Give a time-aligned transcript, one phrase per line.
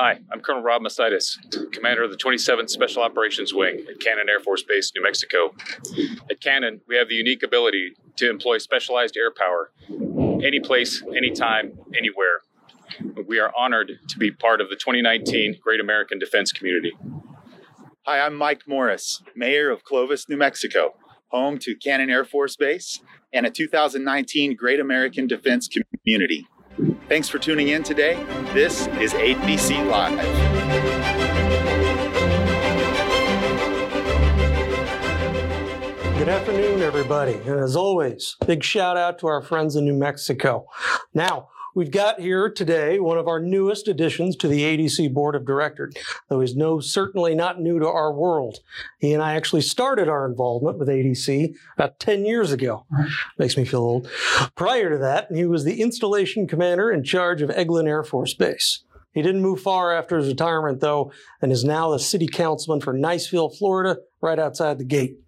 [0.00, 1.38] Hi, I'm Colonel Rob Masaitis,
[1.72, 5.52] commander of the 27th Special Operations Wing at Cannon Air Force Base, New Mexico.
[6.30, 9.72] At Cannon, we have the unique ability to employ specialized air power
[10.44, 12.42] any place, anytime, anywhere.
[13.26, 16.92] We are honored to be part of the 2019 Great American Defense Community.
[18.06, 20.94] Hi, I'm Mike Morris, Mayor of Clovis, New Mexico,
[21.26, 23.00] home to Cannon Air Force Base
[23.32, 26.46] and a 2019 Great American Defense Community.
[27.08, 28.22] Thanks for tuning in today.
[28.52, 30.18] This is ADC Live.
[36.18, 37.32] Good afternoon, everybody.
[37.32, 40.66] And as always, big shout out to our friends in New Mexico.
[41.14, 45.46] Now, We've got here today one of our newest additions to the ADC Board of
[45.46, 45.94] Directors,
[46.28, 48.58] though he's no certainly not new to our world.
[48.98, 52.84] He and I actually started our involvement with ADC about 10 years ago.
[53.38, 54.10] Makes me feel old.
[54.56, 58.82] Prior to that, he was the installation commander in charge of Eglin Air Force Base.
[59.12, 62.92] He didn't move far after his retirement, though, and is now the city councilman for
[62.92, 65.18] Niceville, Florida, right outside the gate.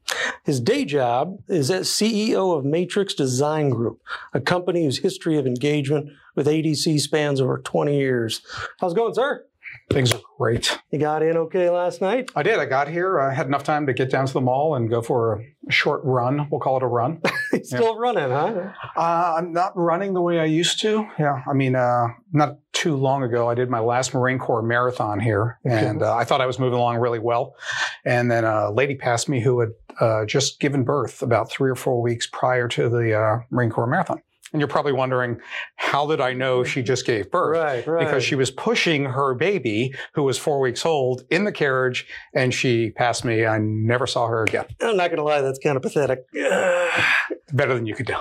[0.45, 4.01] His day job is as CEO of Matrix Design Group,
[4.33, 8.43] a company whose history of engagement with ADC spans over 20 years.
[8.81, 9.45] How's it going, sir?
[9.91, 10.79] Things are great.
[10.91, 12.31] You got in okay last night?
[12.37, 12.59] I did.
[12.59, 13.21] I got here.
[13.21, 16.01] I had enough time to get down to the mall and go for a short
[16.05, 16.49] run.
[16.51, 17.21] We'll call it a run.
[17.63, 17.99] Still yeah.
[17.99, 18.73] running, huh?
[18.97, 21.09] Uh, I'm not running the way I used to.
[21.19, 21.43] Yeah.
[21.49, 25.59] I mean, uh, not too long ago, I did my last Marine Corps marathon here,
[25.67, 27.55] and uh, I thought I was moving along really well.
[28.07, 29.69] And then a lady passed me who had
[30.01, 33.87] uh, just given birth about three or four weeks prior to the uh, Marine Corps
[33.87, 34.23] marathon.
[34.55, 35.39] And you're probably wondering,
[35.77, 37.59] how did I know she just gave birth?
[37.59, 38.05] Right, right.
[38.07, 42.53] Because she was pushing her baby, who was four weeks old, in the carriage, and
[42.53, 43.45] she passed me.
[43.45, 44.65] I never saw her again.
[44.81, 46.21] I'm not going to lie, that's kind of pathetic.
[47.53, 48.17] Better than you could do.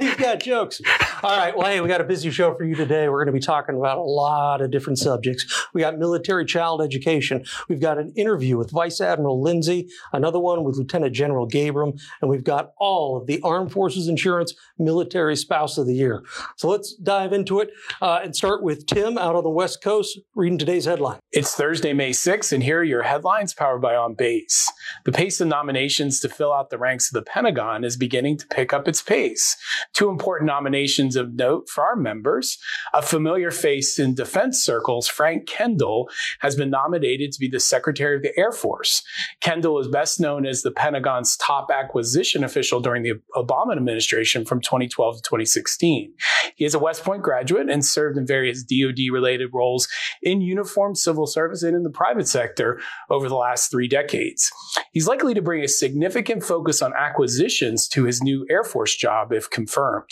[0.00, 0.80] He's got jokes.
[1.22, 1.56] All right.
[1.56, 3.08] Well, hey, we got a busy show for you today.
[3.08, 5.66] We're going to be talking about a lot of different subjects.
[5.74, 7.44] We got military child education.
[7.68, 12.30] We've got an interview with Vice Admiral Lindsey, another one with Lieutenant General Gabram, and
[12.30, 16.22] we've got all of the Armed Forces Insurance Military Spouse of the Year.
[16.56, 20.18] So let's dive into it uh, and start with Tim out on the West Coast
[20.34, 21.18] reading today's headline.
[21.32, 24.70] It's Thursday, May 6th, and here are your headlines powered by On Base.
[25.04, 28.46] The pace of nominations to fill out the ranks of the Pentagon is beginning to
[28.48, 29.56] pick up its pace.
[29.92, 32.58] Two important nominations of note for our members.
[32.92, 36.08] A familiar face in defense circles, Frank Kendall,
[36.40, 39.02] has been nominated to be the Secretary of the Air Force.
[39.40, 44.60] Kendall is best known as the Pentagon's top acquisition official during the Obama administration from
[44.60, 46.12] 2012 to 2016.
[46.54, 49.88] He is a West Point graduate and served in various DoD related roles
[50.22, 52.80] in uniform civil service and in the private sector
[53.10, 54.50] over the last three decades.
[54.92, 59.32] He's likely to bring a significant focus on acquisitions to his new Air Force job
[59.32, 60.10] if confirmed.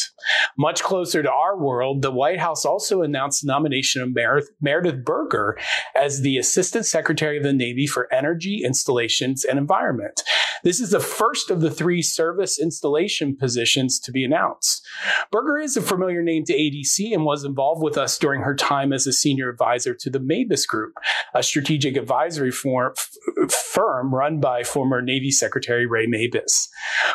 [0.59, 4.17] Much closer to our world, the White House also announced the nomination of
[4.61, 5.59] Meredith Berger
[5.95, 10.23] as the Assistant Secretary of the Navy for Energy, Installations, and Environment.
[10.63, 14.87] This is the first of the three service installation positions to be announced.
[15.31, 18.93] Berger is a familiar name to ADC and was involved with us during her time
[18.93, 20.95] as a senior advisor to the Mabus Group,
[21.35, 26.69] a strategic advisory firm run by former Navy Secretary Ray Mabus.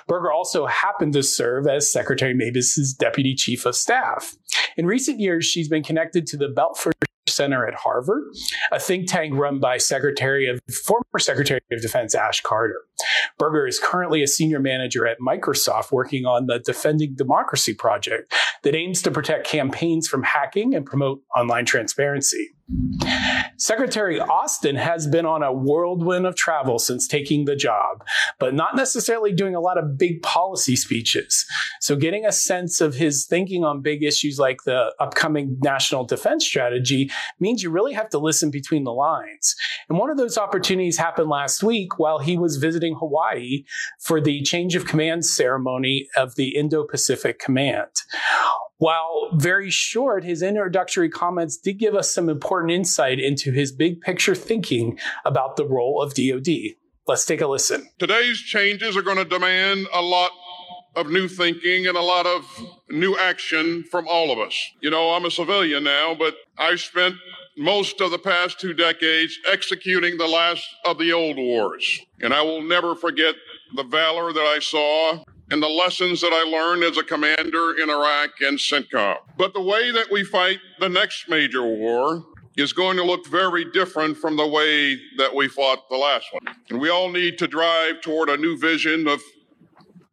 [0.08, 4.36] Berger also happened to serve as Secretary Mabus's deputy chief of staff.
[4.78, 6.94] In recent years, she's been connected to the Belfer
[7.28, 8.24] Center at Harvard,
[8.72, 12.82] a think tank run by Secretary of former Secretary of Defense Ash Carter.
[13.38, 18.34] Berger is currently a senior manager at Microsoft working on the Defending Democracy project
[18.64, 22.55] that aims to protect campaigns from hacking and promote online transparency.
[23.58, 28.04] Secretary Austin has been on a whirlwind of travel since taking the job,
[28.40, 31.46] but not necessarily doing a lot of big policy speeches.
[31.80, 36.46] So, getting a sense of his thinking on big issues like the upcoming national defense
[36.46, 39.56] strategy means you really have to listen between the lines.
[39.88, 43.64] And one of those opportunities happened last week while he was visiting Hawaii
[44.00, 47.92] for the change of command ceremony of the Indo Pacific Command.
[48.86, 54.00] While very short, his introductory comments did give us some important insight into his big
[54.00, 56.76] picture thinking about the role of DoD.
[57.08, 57.90] Let's take a listen.
[57.98, 60.30] Today's changes are going to demand a lot
[60.96, 62.46] of new thinking and a lot of
[62.88, 64.54] new action from all of us.
[64.82, 67.16] You know, I'm a civilian now, but I spent
[67.58, 72.02] most of the past two decades executing the last of the old wars.
[72.22, 73.34] And I will never forget
[73.76, 77.90] the valor that I saw and the lessons that I learned as a commander in
[77.90, 79.18] Iraq and CENTCOM.
[79.38, 82.26] But the way that we fight the next major war
[82.58, 86.56] is going to look very different from the way that we fought the last one.
[86.70, 89.22] And we all need to drive toward a new vision of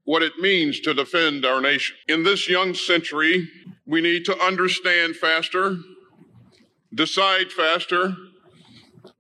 [0.05, 1.97] what it means to defend our nation.
[2.09, 3.49] In this young century,
[3.87, 5.77] we need to understand faster,
[6.93, 8.17] decide faster,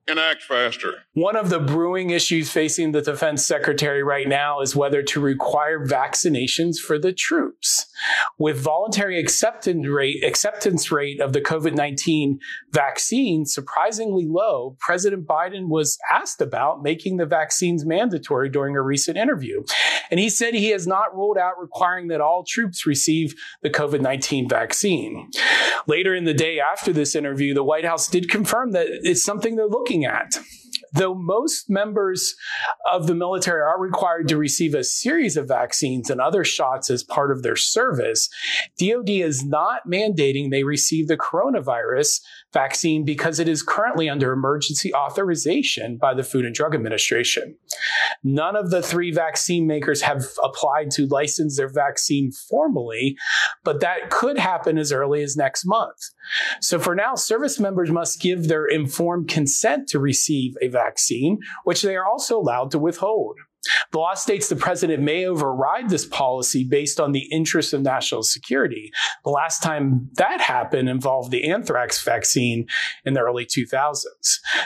[0.08, 1.04] and act faster.
[1.14, 5.84] One of the brewing issues facing the defense secretary right now is whether to require
[5.84, 7.86] vaccinations for the troops.
[8.38, 12.38] With voluntary acceptance rate, acceptance rate of the COVID-19
[12.70, 19.18] vaccine surprisingly low, President Biden was asked about making the vaccines mandatory during a recent
[19.18, 19.62] interview.
[20.10, 24.48] And he said he has not ruled out requiring that all troops receive the COVID-19
[24.48, 25.30] vaccine.
[25.86, 29.56] Later in the day after this interview, the White House did confirm that it's something
[29.56, 30.38] they're looking looking at.
[30.94, 32.34] Though most members
[32.92, 37.02] of the military are required to receive a series of vaccines and other shots as
[37.02, 38.28] part of their service,
[38.78, 42.20] DoD is not mandating they receive the coronavirus
[42.52, 47.56] vaccine because it is currently under emergency authorization by the Food and Drug Administration.
[48.22, 53.16] None of the three vaccine makers have applied to license their vaccine formally,
[53.64, 55.96] but that could happen as early as next month.
[56.60, 61.82] So for now, service members must give their informed consent to receive a vaccine, which
[61.82, 63.36] they are also allowed to withhold.
[63.92, 68.24] The law states the president may override this policy based on the interests of national
[68.24, 68.90] security.
[69.24, 72.66] The last time that happened involved the anthrax vaccine
[73.04, 74.04] in the early 2000s.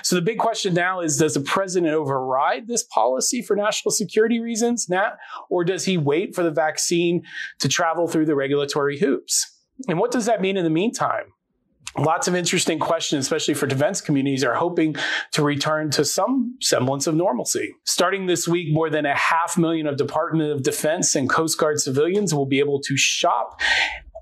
[0.02, 4.40] So the big question now is does the president override this policy for national security
[4.40, 5.18] reasons, Nat,
[5.50, 7.22] or does he wait for the vaccine
[7.58, 9.52] to travel through the regulatory hoops?
[9.88, 11.34] And what does that mean in the meantime?
[11.98, 14.96] Lots of interesting questions, especially for defense communities, are hoping
[15.32, 17.74] to return to some semblance of normalcy.
[17.84, 21.80] Starting this week, more than a half million of Department of Defense and Coast Guard
[21.80, 23.60] civilians will be able to shop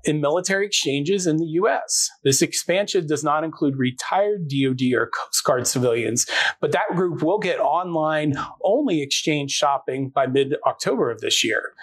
[0.05, 2.09] in military exchanges in the U.S.
[2.23, 6.25] This expansion does not include retired DoD or Coast Guard civilians,
[6.59, 11.73] but that group will get online only exchange shopping by mid October of this year.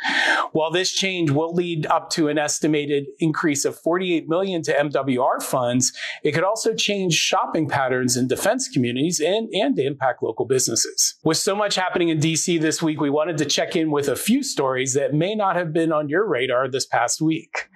[0.53, 5.43] While this change will lead up to an estimated increase of 48 million to MWR
[5.43, 5.93] funds,
[6.23, 11.15] it could also change shopping patterns in defense communities and, and impact local businesses.
[11.25, 14.17] With so much happening in DC this week, we wanted to check in with a
[14.17, 17.69] few stories that may not have been on your radar this past week.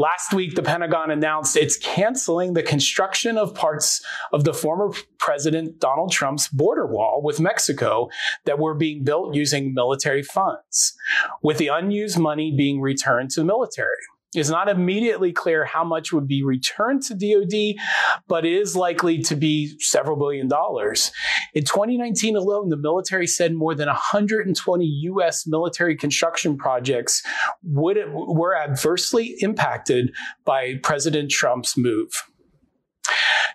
[0.00, 4.00] Last week, the Pentagon announced it's canceling the construction of parts
[4.32, 8.08] of the former President Donald Trump's border wall with Mexico
[8.44, 10.96] that were being built using military funds,
[11.42, 13.88] with the unused money being returned to the military.
[14.34, 17.82] It's not immediately clear how much would be returned to DoD,
[18.26, 21.10] but it is likely to be several billion dollars.
[21.54, 25.46] In 2019 alone, the military said more than 120 U.S.
[25.46, 27.22] military construction projects
[27.62, 30.14] would, were adversely impacted
[30.44, 32.10] by President Trump's move.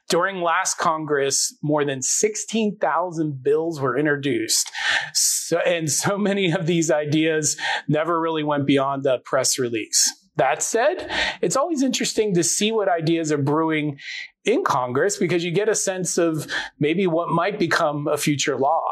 [0.09, 4.71] During last Congress, more than 16,000 bills were introduced.
[5.13, 10.22] So, and so many of these ideas never really went beyond the press release.
[10.35, 13.99] That said, it's always interesting to see what ideas are brewing
[14.45, 16.47] in Congress because you get a sense of
[16.79, 18.83] maybe what might become a future law.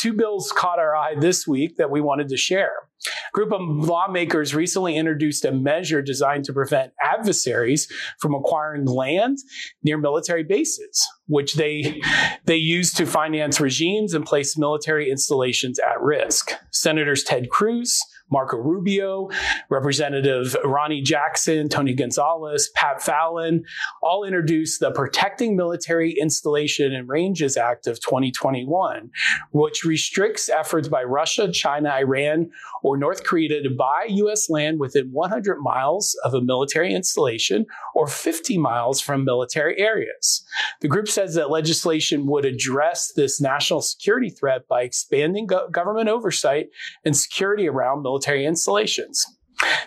[0.00, 2.72] Two bills caught our eye this week that we wanted to share.
[3.06, 7.88] A group of lawmakers recently introduced a measure designed to prevent adversaries
[8.18, 9.38] from acquiring land
[9.82, 12.00] near military bases, which they,
[12.44, 16.52] they use to finance regimes and place military installations at risk.
[16.72, 18.00] Senators Ted Cruz,
[18.30, 19.28] Marco Rubio,
[19.70, 23.64] Representative Ronny Jackson, Tony Gonzalez, Pat Fallon,
[24.02, 29.10] all introduced the Protecting Military Installation and Ranges Act of 2021,
[29.52, 32.50] which restricts efforts by Russia, China, Iran,
[32.82, 34.48] or North Korea to buy U.S.
[34.48, 40.44] land within 100 miles of a military installation or 50 miles from military areas.
[40.80, 46.08] The group says that legislation would address this national security threat by expanding go- government
[46.08, 46.68] oversight
[47.04, 49.26] and security around military military installations.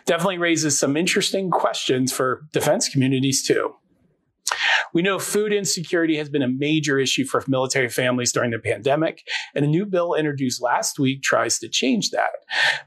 [0.06, 3.74] Definitely raises some interesting questions for defense communities too.
[4.94, 9.28] We know food insecurity has been a major issue for military families during the pandemic,
[9.56, 12.30] and a new bill introduced last week tries to change that.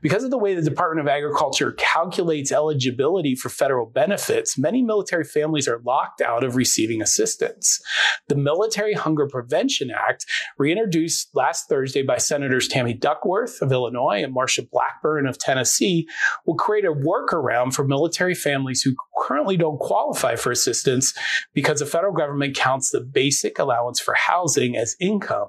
[0.00, 5.25] Because of the way the Department of Agriculture calculates eligibility for federal benefits, many military
[5.25, 7.80] families are locked out of receiving assistance.
[8.28, 10.26] The Military Hunger Prevention Act,
[10.59, 16.09] reintroduced last Thursday by Senators Tammy Duckworth of Illinois and Marsha Blackburn of Tennessee,
[16.47, 21.12] will create a workaround for military families who currently don't qualify for assistance
[21.54, 25.49] because the federal government counts the basic allowance for housing as income.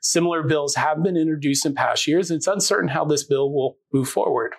[0.00, 2.30] Similar bills have been introduced in past years.
[2.30, 4.54] And it's uncertain how this bill will move forward.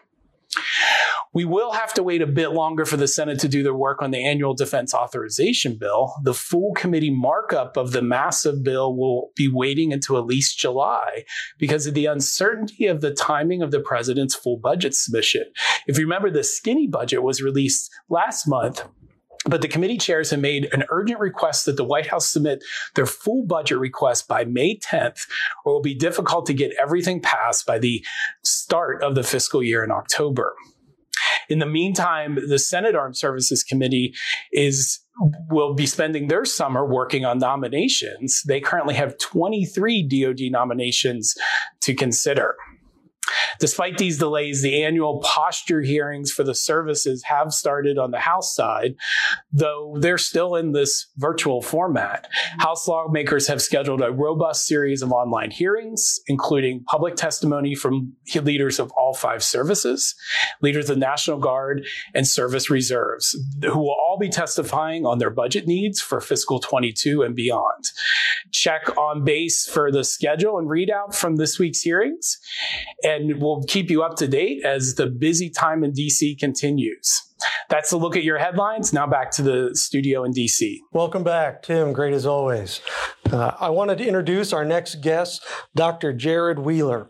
[1.33, 4.01] We will have to wait a bit longer for the Senate to do their work
[4.01, 6.13] on the annual defense authorization bill.
[6.23, 11.23] The full committee markup of the massive bill will be waiting until at least July
[11.57, 15.45] because of the uncertainty of the timing of the president's full budget submission.
[15.87, 18.83] If you remember, the skinny budget was released last month
[19.45, 22.63] But the committee chairs have made an urgent request that the White House submit
[22.95, 25.27] their full budget request by May 10th,
[25.65, 28.05] or it will be difficult to get everything passed by the
[28.43, 30.53] start of the fiscal year in October.
[31.49, 34.13] In the meantime, the Senate Armed Services Committee
[34.51, 34.99] is
[35.49, 38.41] will be spending their summer working on nominations.
[38.47, 41.35] They currently have 23 DoD nominations
[41.81, 42.55] to consider.
[43.59, 48.55] Despite these delays, the annual posture hearings for the services have started on the House
[48.55, 48.95] side,
[49.51, 52.27] though they're still in this virtual format.
[52.59, 58.79] House lawmakers have scheduled a robust series of online hearings, including public testimony from leaders
[58.79, 60.15] of all five services,
[60.61, 65.29] leaders of the National Guard, and service reserves, who will all be testifying on their
[65.29, 67.85] budget needs for fiscal 22 and beyond.
[68.51, 72.37] Check on base for the schedule and readout from this week's hearings.
[73.03, 77.21] And and we'll keep you up to date as the busy time in DC continues.
[77.69, 78.93] That's a look at your headlines.
[78.93, 80.79] Now back to the studio in DC.
[80.91, 81.93] Welcome back, Tim.
[81.93, 82.81] Great as always.
[83.31, 86.11] Uh, I wanted to introduce our next guest, Dr.
[86.11, 87.09] Jared Wheeler.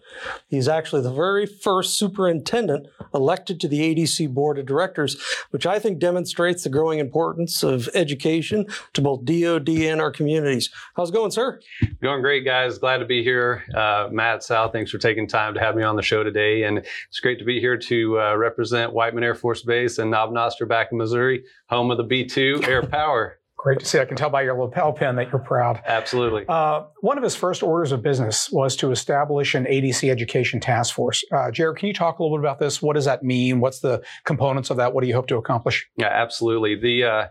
[0.49, 5.79] He's actually the very first superintendent elected to the ADC Board of Directors, which I
[5.79, 10.69] think demonstrates the growing importance of education to both DoD and our communities.
[10.95, 11.59] How's it going, sir?
[12.03, 12.77] Going great, guys.
[12.77, 13.63] Glad to be here.
[13.73, 16.63] Uh, Matt, Sal, thanks for taking time to have me on the show today.
[16.63, 20.31] And it's great to be here to uh, represent Whiteman Air Force Base and Knob
[20.31, 23.40] Noster back in Missouri, home of the B 2 Air Power.
[23.61, 23.99] Great to see.
[23.99, 25.83] I can tell by your lapel pin that you're proud.
[25.85, 26.45] Absolutely.
[26.49, 30.95] Uh, one of his first orders of business was to establish an ADC education task
[30.95, 31.23] force.
[31.31, 32.81] Uh, Jared, can you talk a little bit about this?
[32.81, 33.59] What does that mean?
[33.59, 34.95] What's the components of that?
[34.95, 35.87] What do you hope to accomplish?
[35.95, 36.73] Yeah, absolutely.
[36.73, 37.27] The uh,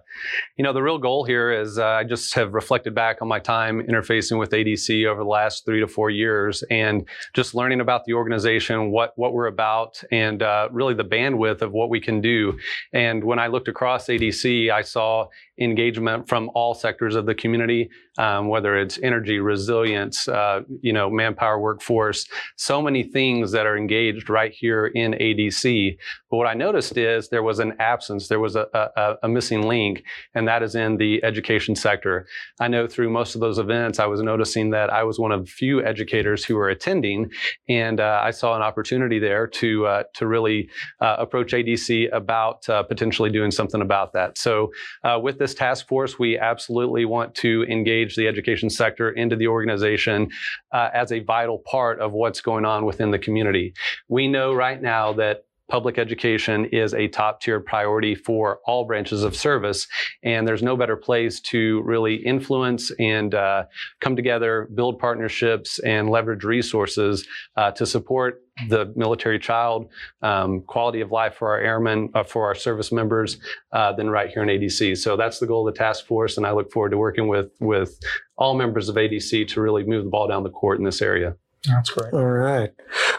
[0.57, 3.41] you know the real goal here is uh, I just have reflected back on my
[3.41, 8.05] time interfacing with ADC over the last three to four years, and just learning about
[8.05, 12.21] the organization, what what we're about, and uh, really the bandwidth of what we can
[12.21, 12.57] do.
[12.93, 15.27] And when I looked across ADC, I saw
[15.61, 17.91] engagement from all sectors of the community,
[18.21, 23.79] um, whether it's energy, resilience, uh, you know, manpower workforce, so many things that are
[23.79, 25.97] engaged right here in ADC.
[26.31, 29.63] But what I noticed is there was an absence, there was a, a, a missing
[29.63, 32.27] link, and that is in the education sector.
[32.61, 35.49] I know through most of those events, I was noticing that I was one of
[35.49, 37.31] few educators who were attending,
[37.71, 40.69] and uh, I saw an opportunity there to uh, to really
[41.01, 44.37] uh, approach ADC about uh, potentially doing something about that.
[44.37, 44.73] So
[45.05, 49.47] uh, with this task force, we absolutely want to engage the education sector into the
[49.47, 50.29] organization
[50.73, 53.75] uh, as a vital part of what's going on within the community.
[54.09, 59.23] We know right now that public education is a top tier priority for all branches
[59.23, 59.87] of service.
[60.23, 63.65] And there's no better place to really influence and uh,
[64.01, 69.89] come together, build partnerships, and leverage resources uh, to support the military child,
[70.23, 73.39] um, quality of life for our airmen, uh, for our service members,
[73.73, 74.99] uh, than right here in ADC.
[74.99, 77.51] So that's the goal of the task force, and I look forward to working with
[77.61, 77.99] with
[78.37, 81.37] all members of ADC to really move the ball down the court in this area.
[81.67, 82.13] That's great.
[82.15, 82.71] All right.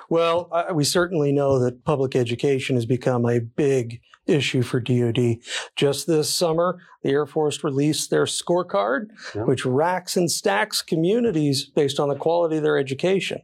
[0.09, 5.37] Well, uh, we certainly know that public education has become a big issue for DoD.
[5.75, 9.43] Just this summer, the Air Force released their scorecard, yeah.
[9.43, 13.41] which racks and stacks communities based on the quality of their education.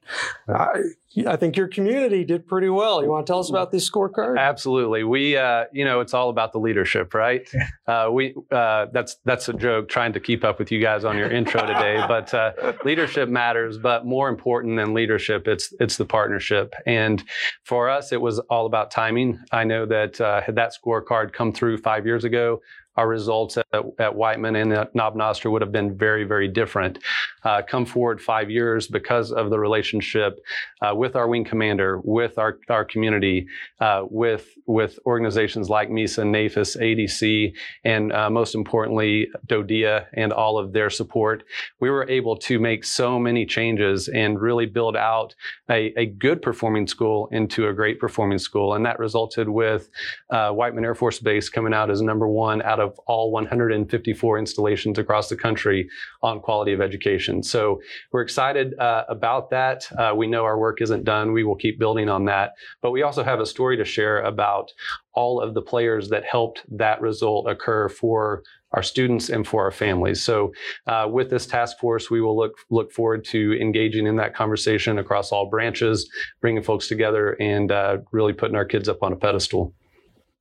[0.48, 0.82] I,
[1.26, 3.02] I think your community did pretty well.
[3.02, 4.38] You want to tell us about this scorecard?
[4.38, 5.04] Absolutely.
[5.04, 7.48] We, uh, you know, it's all about the leadership, right?
[7.88, 11.18] Uh, we uh, that's that's a joke trying to keep up with you guys on
[11.18, 13.78] your intro today, but uh, leadership matters.
[13.78, 16.76] But more important than leadership, it's it's the partnership.
[16.86, 17.24] And
[17.64, 19.40] for us, it was all about timing.
[19.52, 22.62] I know that uh, had that scorecard come through five years ago,
[22.98, 23.68] our results at,
[24.00, 27.00] at Whiteman and at Knob Noster would have been very, very different.
[27.44, 30.39] Uh, come forward five years because of the relationship
[30.82, 33.48] uh, with our wing commander, with our, our community,
[33.80, 40.58] uh, with, with organizations like MESA, NAFIS, ADC, and uh, most importantly, DoDEA and all
[40.58, 41.44] of their support.
[41.80, 45.36] We were able to make so many changes and really build out
[45.70, 48.74] a, a good performing school into a great performing school.
[48.74, 49.89] And that resulted with
[50.30, 54.39] uh, Whiteman Air Force Base coming out as number one out of of all 154
[54.39, 55.89] installations across the country
[56.24, 57.44] on quality of education.
[57.44, 59.88] So we're excited uh, about that.
[59.98, 61.34] Uh, we know our work isn't done.
[61.34, 62.53] We will keep building on that.
[62.82, 64.72] But we also have a story to share about
[65.13, 69.72] all of the players that helped that result occur for our students and for our
[69.72, 70.24] families.
[70.24, 70.53] So,
[70.88, 75.00] uh, with this task force, we will look look forward to engaging in that conversation
[75.00, 76.10] across all branches,
[76.41, 79.74] bringing folks together, and uh, really putting our kids up on a pedestal.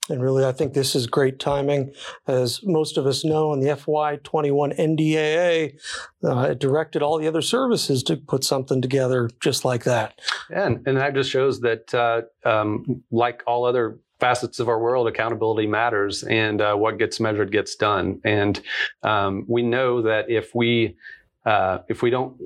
[0.08, 1.92] And really, I think this is great timing.
[2.26, 5.78] As most of us know, in the FY21 NDAA,
[6.24, 10.20] uh, it directed all the other services to put something together just like that.
[10.48, 15.08] And, and that just shows that, uh, um, like all other facets of our world,
[15.08, 18.20] accountability matters, and uh, what gets measured gets done.
[18.24, 18.60] And
[19.02, 20.96] um, we know that if we
[21.44, 22.36] uh, if we don't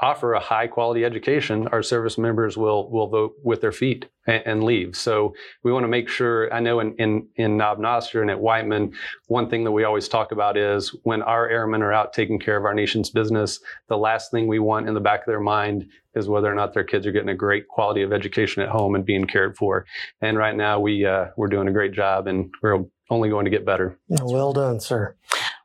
[0.00, 4.42] offer a high quality education, our service members will will vote with their feet and,
[4.44, 4.96] and leave.
[4.96, 6.52] So we want to make sure.
[6.52, 8.92] I know in in in Knob Noster and at Whiteman,
[9.28, 12.56] one thing that we always talk about is when our airmen are out taking care
[12.56, 15.88] of our nation's business, the last thing we want in the back of their mind
[16.14, 18.94] is whether or not their kids are getting a great quality of education at home
[18.94, 19.84] and being cared for.
[20.20, 23.50] And right now, we uh, we're doing a great job, and we're only going to
[23.50, 23.98] get better.
[24.08, 25.14] Well done, sir.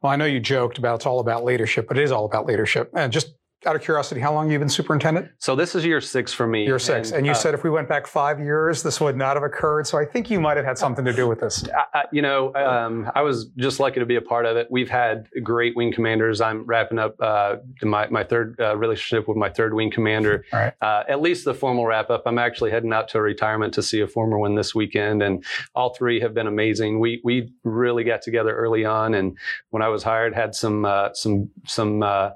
[0.02, 2.46] Well, I know you joked about it's all about leadership, but it is all about
[2.46, 2.92] leadership.
[2.96, 3.34] And just
[3.66, 5.30] out of curiosity, how long have you been superintendent?
[5.38, 6.66] So this is year six for me.
[6.66, 7.10] Year six.
[7.10, 9.44] And, and you uh, said if we went back five years, this would not have
[9.44, 9.86] occurred.
[9.86, 11.66] So I think you might have had something to do with this.
[11.94, 14.68] I, you know, um, I was just lucky to be a part of it.
[14.70, 16.40] We've had great wing commanders.
[16.40, 20.46] I'm wrapping up uh, my, my third uh, relationship with my third wing commander.
[20.54, 20.74] Right.
[20.82, 22.24] Uh, at least the formal wrap up.
[22.26, 25.22] I'm actually heading out to retirement to see a former one this weekend.
[25.22, 25.44] And
[25.76, 27.02] all three have been amazing.
[27.02, 29.14] We, we really got together early on.
[29.16, 29.38] And
[29.72, 32.30] when I was hired, had some, uh, some, some, uh,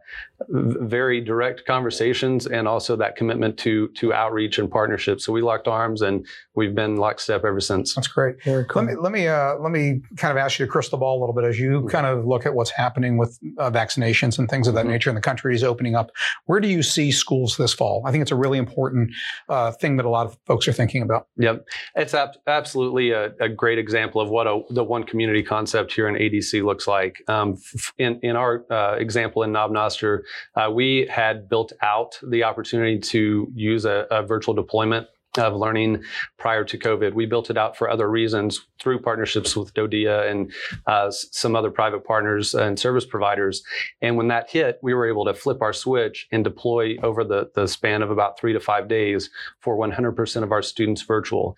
[1.13, 5.21] very direct conversations and also that commitment to to outreach and partnership.
[5.21, 7.95] So we locked arms and we've been lockstep ever since.
[7.95, 8.43] That's great.
[8.43, 8.83] Very cool.
[8.83, 11.19] Let me let me uh, let me kind of ask you to crystal ball a
[11.19, 11.87] little bit as you mm-hmm.
[11.87, 14.91] kind of look at what's happening with uh, vaccinations and things of that mm-hmm.
[14.91, 16.11] nature, and the country is opening up.
[16.45, 18.03] Where do you see schools this fall?
[18.05, 19.11] I think it's a really important
[19.49, 21.27] uh, thing that a lot of folks are thinking about.
[21.37, 25.93] Yep, it's ab- absolutely a, a, great example of what a, the one community concept
[25.93, 27.21] here in ADC looks like.
[27.27, 27.57] Um,
[27.97, 30.23] in in our uh, example in Knob Noster,
[30.55, 35.07] uh, we had built out the opportunity to use a, a virtual deployment
[35.37, 36.03] of learning
[36.37, 37.13] prior to COVID.
[37.13, 40.51] We built it out for other reasons through partnerships with DoDEA and
[40.87, 43.63] uh, some other private partners and service providers.
[44.01, 47.49] And when that hit, we were able to flip our switch and deploy over the,
[47.55, 51.57] the span of about three to five days for 100% of our students virtual.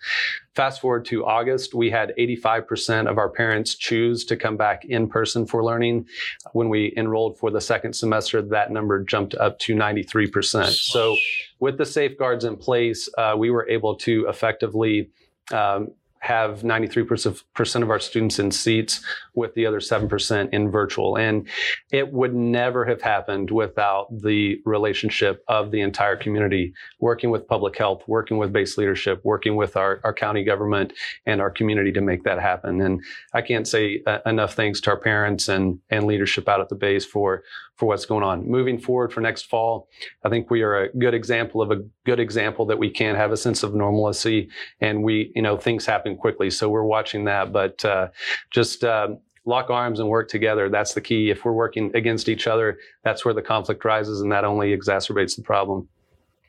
[0.56, 5.06] Fast forward to August, we had 85% of our parents choose to come back in
[5.06, 6.06] person for learning.
[6.52, 10.70] When we enrolled for the second semester, that number jumped up to 93%.
[10.70, 11.14] So,
[11.60, 15.10] with the safeguards in place, uh, we were able to effectively
[15.52, 19.00] um, have 93% of our students in seats
[19.34, 21.16] with the other 7% in virtual.
[21.16, 21.48] And
[21.92, 27.76] it would never have happened without the relationship of the entire community, working with public
[27.78, 30.92] health, working with base leadership, working with our, our county government
[31.26, 32.80] and our community to make that happen.
[32.80, 33.02] And
[33.32, 36.74] I can't say uh, enough thanks to our parents and, and leadership out at the
[36.74, 37.44] base for,
[37.76, 38.48] for what's going on.
[38.48, 39.88] Moving forward for next fall,
[40.24, 43.32] I think we are a good example of a good example that we can have
[43.32, 44.48] a sense of normalcy
[44.80, 46.50] and we, you know, things happen quickly.
[46.50, 48.08] So we're watching that, but uh,
[48.50, 49.08] just uh,
[49.44, 50.68] lock arms and work together.
[50.68, 51.30] That's the key.
[51.30, 55.36] If we're working against each other, that's where the conflict rises and that only exacerbates
[55.36, 55.88] the problem.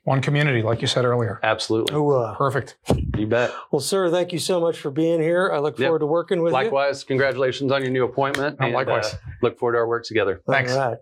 [0.07, 1.37] One community, like you said earlier.
[1.43, 1.93] Absolutely.
[1.93, 2.77] Oh, uh, Perfect.
[3.17, 3.51] You bet.
[3.71, 5.51] Well, sir, thank you so much for being here.
[5.53, 5.85] I look Yep.
[5.87, 6.53] forward to working with you.
[6.53, 8.55] Likewise, congratulations on your new appointment.
[8.61, 9.15] Oh, and, likewise.
[9.15, 10.41] uh, look forward to our work together.
[10.47, 10.53] you.
[10.53, 10.73] Thanks.
[10.73, 10.97] All right.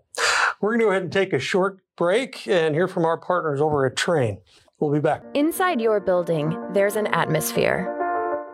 [0.60, 3.60] We're going to go ahead and take a short break and hear from our partners
[3.60, 4.38] over at Trane.
[4.80, 5.22] We'll be back.
[5.34, 7.92] Inside your building, there's an atmosphere.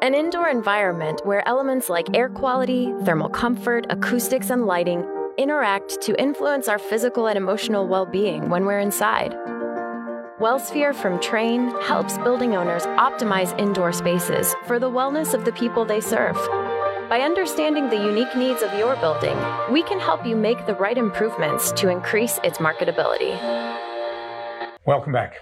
[0.02, 5.02] An indoor environment where elements like air quality, thermal comfort, acoustics, and lighting
[5.38, 9.34] interact to influence our physical and emotional well being when we're inside.
[10.40, 15.84] WellSphere from Trane helps building owners optimize indoor spaces for the wellness of the people
[15.84, 16.36] they serve.
[17.10, 19.36] By understanding the unique needs of your building,
[19.70, 23.38] we can help you make the right improvements to increase its marketability.
[24.86, 25.34] Welcome back.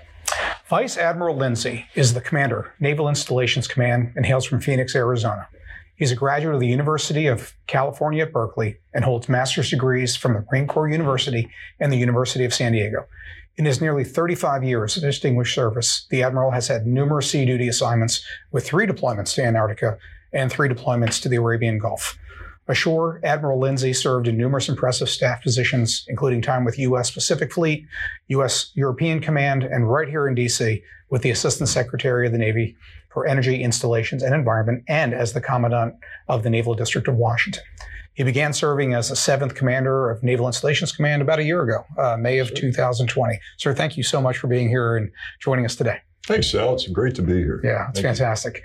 [0.67, 5.49] Vice Admiral Lindsey is the commander, Naval Installations Command, and hails from Phoenix, Arizona.
[5.95, 10.33] He's a graduate of the University of California at Berkeley and holds master's degrees from
[10.33, 11.49] the Marine Corps University
[11.79, 13.07] and the University of San Diego.
[13.61, 17.69] In his nearly 35 years of distinguished service, the Admiral has had numerous sea duty
[17.69, 19.99] assignments with three deployments to Antarctica
[20.33, 22.19] and three deployments to the Arabian Gulf.
[22.69, 27.11] Ashore, Admiral Lindsey served in numerous impressive staff positions, including time with U.S.
[27.11, 27.85] Pacific Fleet,
[28.29, 28.71] U.S.
[28.77, 30.83] European Command, and right here in D.C.
[31.11, 32.79] with the Assistant Secretary of the Navy
[33.11, 35.97] for Energy, Installations, and Environment, and as the Commandant
[36.29, 37.63] of the Naval District of Washington.
[38.21, 41.87] He began serving as a seventh commander of Naval Installations Command about a year ago,
[41.97, 43.41] uh, May of 2020.
[43.57, 46.01] Sir, thank you so much for being here and joining us today.
[46.27, 46.75] Thanks, Sal.
[46.75, 47.63] It's great to be here.
[47.65, 48.61] Yeah, it's Thank you.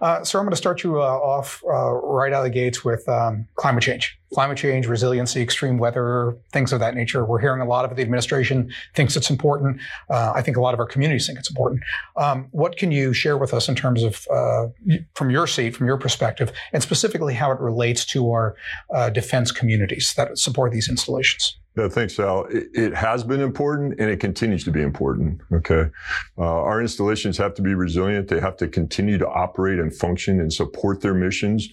[0.00, 2.84] Uh, so I'm going to start you uh, off uh, right out of the gates
[2.84, 4.18] with um, climate change.
[4.34, 7.24] Climate change, resiliency, extreme weather, things of that nature.
[7.24, 7.94] We're hearing a lot of it.
[7.94, 9.80] The administration thinks it's important.
[10.10, 11.82] Uh, I think a lot of our communities think it's important.
[12.16, 14.66] Um, what can you share with us in terms of, uh,
[15.14, 18.54] from your seat, from your perspective, and specifically how it relates to our
[18.94, 21.58] uh, defense communities that support these installations?
[21.78, 22.46] Yeah, thanks, Sal.
[22.46, 25.40] It, it, has been important and it continues to be important.
[25.52, 25.88] Okay.
[26.36, 28.26] Uh, our installations have to be resilient.
[28.26, 31.68] They have to continue to operate and function and support their missions,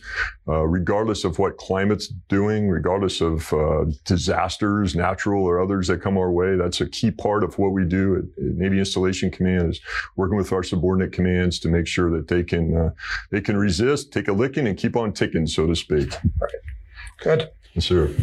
[0.48, 6.20] uh, regardless of what climate's doing, regardless of uh, disasters, natural or others that come
[6.20, 6.56] our way.
[6.56, 9.82] That's a key part of what we do at, at Navy Installation Command is
[10.18, 12.92] working with our subordinate commands to make sure that they can, uh,
[13.32, 16.12] they can resist, take a licking and keep on ticking, so to speak.
[16.40, 16.52] Right.
[17.22, 17.50] Good.
[17.74, 18.14] Yes, sir.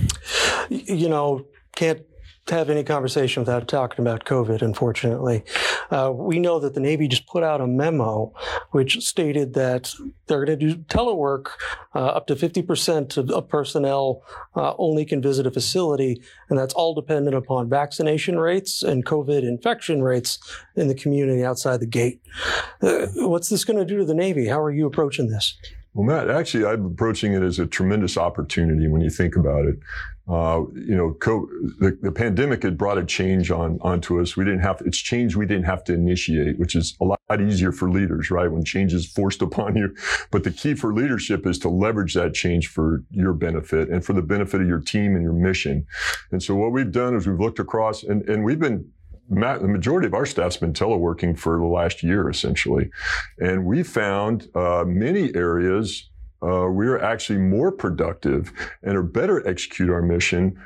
[0.70, 2.02] You know, can't
[2.48, 5.44] have any conversation without talking about COVID, unfortunately.
[5.90, 8.32] Uh, we know that the Navy just put out a memo
[8.72, 9.94] which stated that
[10.26, 11.50] they're going to do telework.
[11.94, 14.22] Uh, up to 50% of, of personnel
[14.56, 19.42] uh, only can visit a facility, and that's all dependent upon vaccination rates and COVID
[19.42, 20.38] infection rates
[20.74, 22.20] in the community outside the gate.
[22.80, 24.48] Uh, what's this going to do to the Navy?
[24.48, 25.56] How are you approaching this?
[25.94, 29.78] Well, Matt, actually, I'm approaching it as a tremendous opportunity when you think about it.
[30.28, 31.48] Uh, you know, co-
[31.80, 34.36] the, the, pandemic had brought a change on onto us.
[34.36, 37.72] We didn't have it's change we didn't have to initiate, which is a lot easier
[37.72, 38.46] for leaders, right?
[38.46, 39.94] When change is forced upon you.
[40.30, 44.12] But the key for leadership is to leverage that change for your benefit and for
[44.12, 45.84] the benefit of your team and your mission.
[46.30, 48.88] And so what we've done is we've looked across and, and we've been
[49.28, 52.90] the majority of our staff's been teleworking for the last year, essentially.
[53.38, 56.10] And we found uh, many areas
[56.42, 58.52] uh, we're actually more productive
[58.82, 60.58] and are better execute our mission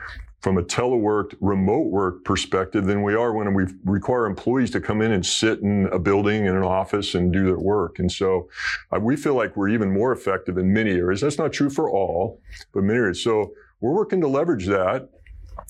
[0.43, 5.03] from a telework, remote work perspective than we are when we require employees to come
[5.03, 7.99] in and sit in a building in an office and do their work.
[7.99, 8.49] And so
[8.95, 11.21] uh, we feel like we're even more effective in many areas.
[11.21, 12.41] That's not true for all,
[12.73, 13.25] but many areas.
[13.25, 15.09] So we're working to leverage that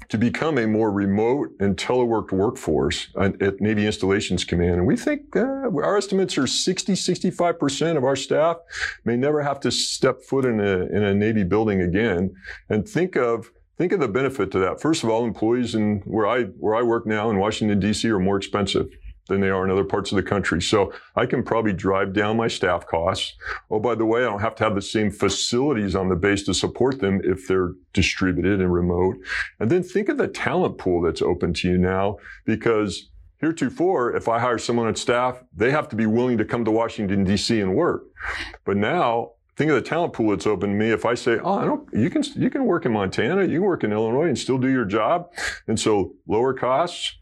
[0.09, 4.74] to become a more remote and teleworked workforce at Navy Installations Command.
[4.74, 8.59] And we think uh, our estimates are 60, 65% of our staff
[9.04, 12.35] may never have to step foot in a, in a Navy building again.
[12.68, 14.80] And think of Think of the benefit to that.
[14.80, 18.09] First of all, employees in where I where I work now in Washington D.C.
[18.09, 18.88] are more expensive
[19.28, 20.62] than they are in other parts of the country.
[20.62, 23.34] So I can probably drive down my staff costs.
[23.70, 26.44] Oh, by the way, I don't have to have the same facilities on the base
[26.44, 29.16] to support them if they're distributed and remote.
[29.58, 34.28] And then think of the talent pool that's open to you now because heretofore, if
[34.28, 37.60] I hire someone on staff, they have to be willing to come to Washington, D.C.
[37.60, 38.04] and work.
[38.64, 40.90] But now think of the talent pool that's open to me.
[40.90, 43.62] If I say, "Oh, I don't," you can you can work in Montana, you can
[43.62, 45.32] work in Illinois, and still do your job,
[45.66, 47.16] and so lower costs,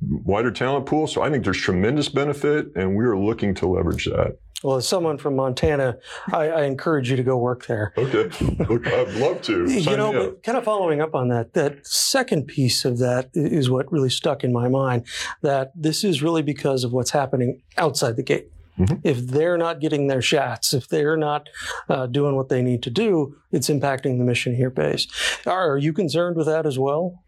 [0.00, 1.06] wider talent pool.
[1.06, 4.38] So I think there's tremendous benefit, and we are looking to leverage that.
[4.64, 5.98] Well, as someone from Montana,
[6.32, 7.92] I, I encourage you to go work there.
[7.96, 9.66] Okay, I'd love to.
[9.70, 13.90] you know, kind of following up on that, that second piece of that is what
[13.92, 15.06] really stuck in my mind.
[15.42, 18.50] That this is really because of what's happening outside the gate.
[18.78, 18.96] Mm-hmm.
[19.02, 21.48] If they're not getting their shots, if they're not
[21.88, 25.06] uh, doing what they need to do, it's impacting the mission here base.
[25.46, 27.24] Are, are you concerned with that as well?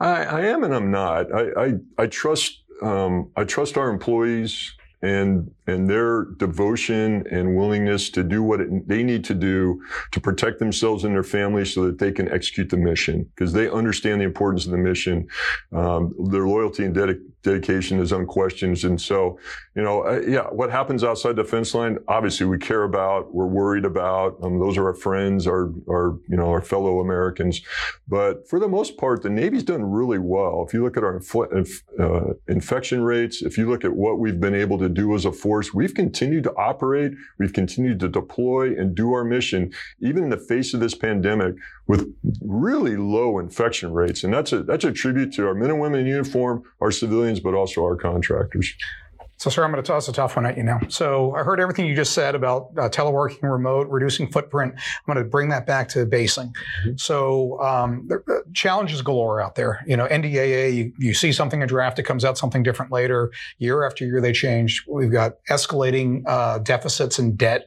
[0.00, 1.32] I, I am and I'm not.
[1.32, 8.10] I, I, I trust um, I trust our employees and and their devotion and willingness
[8.10, 11.84] to do what it, they need to do to protect themselves and their families so
[11.84, 15.26] that they can execute the mission because they understand the importance of the mission.
[15.72, 16.94] Um, their loyalty and
[17.42, 18.82] dedication is unquestioned.
[18.84, 19.38] And so,
[19.74, 23.46] you know, uh, yeah, what happens outside the fence line, obviously we care about, we're
[23.46, 24.38] worried about.
[24.42, 27.60] Um, those are our friends, our, our, you know, our fellow Americans.
[28.08, 30.64] But for the most part, the Navy's done really well.
[30.66, 34.40] If you look at our inf- uh, infection rates, if you look at what we've
[34.40, 38.74] been able to do as a force, we've continued to operate, we've continued to deploy
[38.78, 41.54] and do our mission, even in the face of this pandemic
[41.86, 44.24] with really low infection rates.
[44.24, 47.40] And that's a, that's a tribute to our men and women in uniform, our civilians,
[47.40, 48.74] but also our contractors.
[49.42, 50.78] So, sir, I'm going to toss a tough one at you now.
[50.88, 54.72] So, I heard everything you just said about uh, teleworking, remote, reducing footprint.
[54.76, 56.54] I'm going to bring that back to basing.
[56.82, 56.92] Mm-hmm.
[56.96, 59.82] So, um, there, uh, challenges galore out there.
[59.84, 63.32] You know, NDAA, you, you see something in draft, it comes out something different later.
[63.58, 64.84] Year after year, they change.
[64.86, 67.66] We've got escalating uh, deficits and debt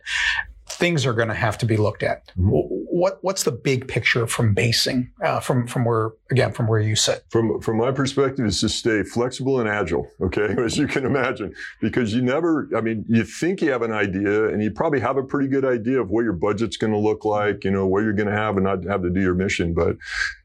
[0.67, 2.27] things are going to have to be looked at.
[2.29, 2.49] Mm-hmm.
[2.49, 6.95] What what's the big picture from basing uh, from from where again from where you
[6.95, 7.23] sit?
[7.29, 10.07] From from my perspective, is to stay flexible and agile.
[10.21, 12.69] Okay, as you can imagine, because you never.
[12.75, 15.65] I mean, you think you have an idea, and you probably have a pretty good
[15.65, 17.63] idea of what your budget's going to look like.
[17.63, 19.97] You know where you're going to have and not have to do your mission, but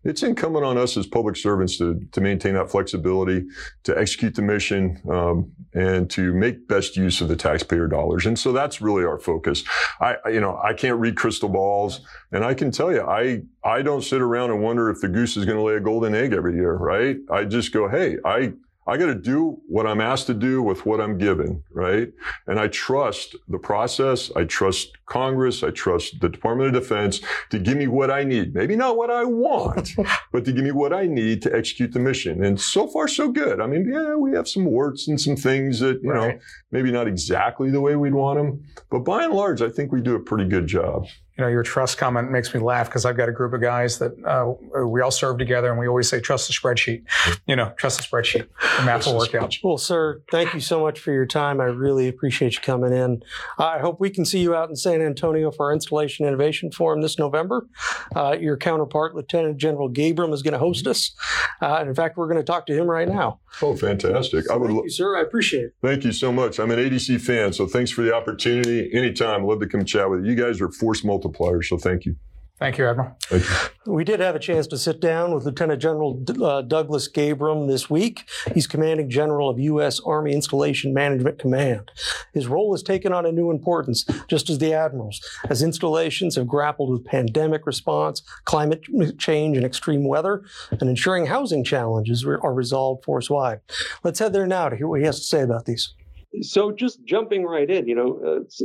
[0.05, 3.47] it's incumbent on us as public servants to to maintain that flexibility,
[3.85, 8.27] to execute the mission, um, and to make best use of the taxpayer dollars.
[8.27, 9.63] And so that's really our focus.
[10.01, 12.01] I, you know, I can't read crystal balls,
[12.33, 15.37] and I can tell you, I, I don't sit around and wonder if the goose
[15.37, 17.19] is going to lay a golden egg every year, right?
[17.31, 18.55] I just go, hey, I,
[18.87, 22.11] I got to do what I'm asked to do with what I'm given, right?
[22.47, 24.33] And I trust the process.
[24.35, 25.63] I trust Congress.
[25.63, 27.21] I trust the Department of Defense
[27.51, 28.55] to give me what I need.
[28.55, 29.91] Maybe not what I want,
[30.33, 32.43] but to give me what I need to execute the mission.
[32.43, 33.61] And so far, so good.
[33.61, 36.35] I mean, yeah, we have some warts and some things that, you right.
[36.35, 36.41] know,
[36.73, 40.01] maybe not exactly the way we'd want them, but by and large, I think we
[40.01, 41.07] do a pretty good job
[41.41, 43.99] you know, your trust comment makes me laugh because I've got a group of guys
[43.99, 44.53] that uh,
[44.85, 47.05] we all serve together, and we always say, "Trust the spreadsheet."
[47.47, 48.47] You know, trust the spreadsheet.
[48.77, 49.57] The math will work out.
[49.65, 51.59] Well, sir, thank you so much for your time.
[51.59, 53.23] I really appreciate you coming in.
[53.57, 57.01] I hope we can see you out in San Antonio for our Installation Innovation Forum
[57.01, 57.67] this November.
[58.15, 61.17] Uh, your counterpart, Lieutenant General Gabram, is going to host us,
[61.63, 63.41] uh, and in fact, we're going to talk to him right now.
[63.63, 64.45] Oh, fantastic!
[64.45, 64.69] So I would.
[64.69, 65.17] Thank you, sir.
[65.17, 65.75] I appreciate it.
[65.81, 66.61] Thank you so much.
[66.61, 68.91] I'm an ADC fan, so thanks for the opportunity.
[68.93, 70.33] Anytime, love to come chat with you.
[70.33, 71.63] You guys are force multipliers multiplier.
[71.63, 72.17] So thank you.
[72.59, 73.17] Thank you, Admiral.
[73.23, 73.95] Thank you.
[73.95, 77.89] We did have a chance to sit down with Lieutenant General uh, Douglas Gabram this
[77.89, 78.29] week.
[78.53, 79.99] He's Commanding General of U.S.
[80.01, 81.91] Army Installation Management Command.
[82.35, 86.47] His role has taken on a new importance, just as the Admiral's, as installations have
[86.47, 88.85] grappled with pandemic response, climate
[89.17, 93.61] change, and extreme weather, and ensuring housing challenges are resolved force wide.
[94.05, 95.95] Let's head there now to hear what he has to say about these.
[96.43, 98.65] So just jumping right in, you know, uh,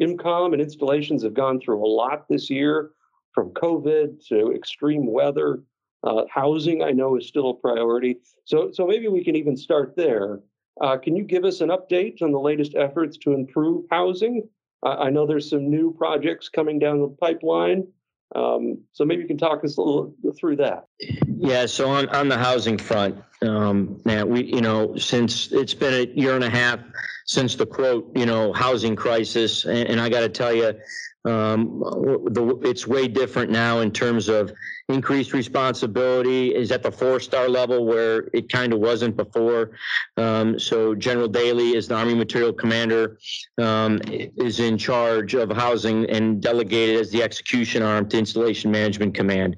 [0.00, 2.90] IMCOM and installations have gone through a lot this year,
[3.34, 5.62] from COVID to extreme weather.
[6.04, 8.18] Uh, housing, I know, is still a priority.
[8.44, 10.40] So, so maybe we can even start there.
[10.80, 14.48] Uh, can you give us an update on the latest efforts to improve housing?
[14.84, 17.88] I know there's some new projects coming down the pipeline.
[18.34, 20.86] Um, so maybe you can talk us a little through that.
[21.26, 21.66] Yeah.
[21.66, 26.12] So on, on the housing front, um, Matt, we, you know, since it's been a
[26.12, 26.80] year and a half
[27.24, 30.74] since the quote, you know, housing crisis, and, and I got to tell you,
[31.24, 31.80] um,
[32.30, 34.52] the, it's way different now in terms of
[34.88, 39.72] increased responsibility is at the four star level where it kind of wasn't before.
[40.16, 43.18] Um, so General Daly is the Army Material Commander,
[43.58, 49.14] um, is in charge of housing and delegated as the execution arm to Installation Management
[49.14, 49.56] Command.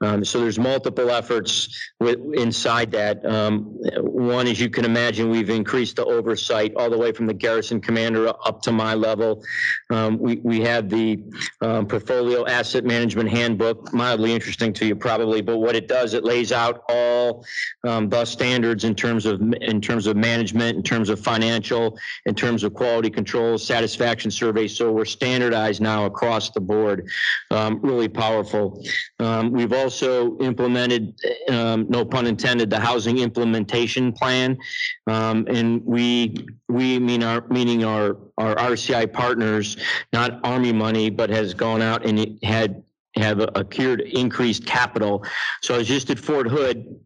[0.00, 1.68] Um, so there's multiple efforts
[2.00, 3.24] with, inside that.
[3.24, 7.34] Um, one, as you can imagine, we've increased the oversight all the way from the
[7.34, 9.44] garrison commander up to my level.
[9.90, 11.22] Um, we, we have the
[11.60, 16.24] um, portfolio asset management handbook, mildly interesting to you probably, but what it does, it
[16.24, 17.44] lays out all
[17.84, 22.34] um, the standards in terms of in terms of management, in terms of financial, in
[22.34, 24.76] terms of quality control, satisfaction surveys.
[24.76, 27.08] So we're standardized now across the board.
[27.50, 28.84] Um, really powerful.
[29.18, 31.14] Um, we've also implemented,
[31.48, 34.58] um, no pun intended, the housing implementation plan,
[35.06, 36.34] um, and we
[36.68, 39.76] we mean our meaning our our RCI partners,
[40.12, 42.82] not Army money, but has gone out and had
[43.16, 45.24] have accrued increased capital.
[45.62, 46.98] So I was just at Fort Hood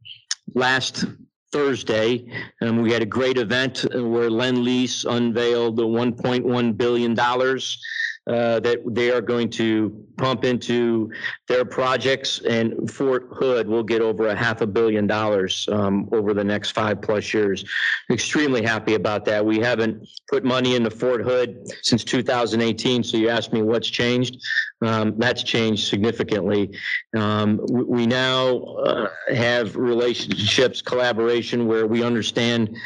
[0.54, 1.04] last
[1.52, 2.26] Thursday,
[2.60, 7.14] and we had a great event where Lendlease unveiled the $1.1 billion
[8.26, 11.12] uh, that they are going to pump into
[11.46, 16.34] their projects, and Fort Hood will get over a half a billion dollars um, over
[16.34, 17.64] the next five plus years.
[18.10, 19.44] Extremely happy about that.
[19.44, 23.04] We haven't put money into Fort Hood since 2018.
[23.04, 24.42] So you asked me what's changed.
[24.82, 26.76] Um, that's changed significantly.
[27.16, 32.76] Um, we, we, now uh, have relationships, collaboration where we understand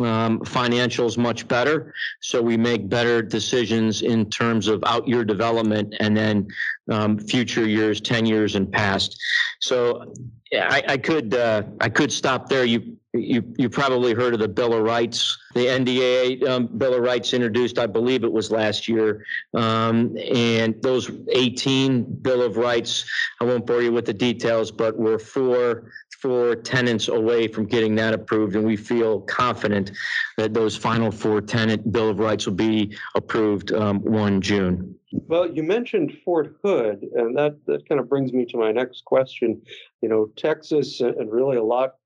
[0.00, 1.94] um, financials much better.
[2.20, 6.48] So we make better decisions in terms of out year development and then
[6.90, 9.20] um, future years, 10 years and past.
[9.60, 10.12] So
[10.52, 12.64] I, I could uh, I could stop there.
[12.64, 17.00] You you you probably heard of the Bill of Rights, the NDAA um, Bill of
[17.00, 19.24] Rights introduced, I believe it was last year,
[19.54, 23.04] um, and those 18 Bill of Rights.
[23.40, 25.90] I won't bore you with the details, but we're four
[26.22, 29.90] four tenants away from getting that approved, and we feel confident
[30.38, 34.94] that those final four tenant Bill of Rights will be approved um, 1 June.
[35.10, 39.04] Well, you mentioned Fort Hood, and that, that kind of brings me to my next
[39.04, 39.60] question.
[40.00, 41.96] You know, Texas and really a lot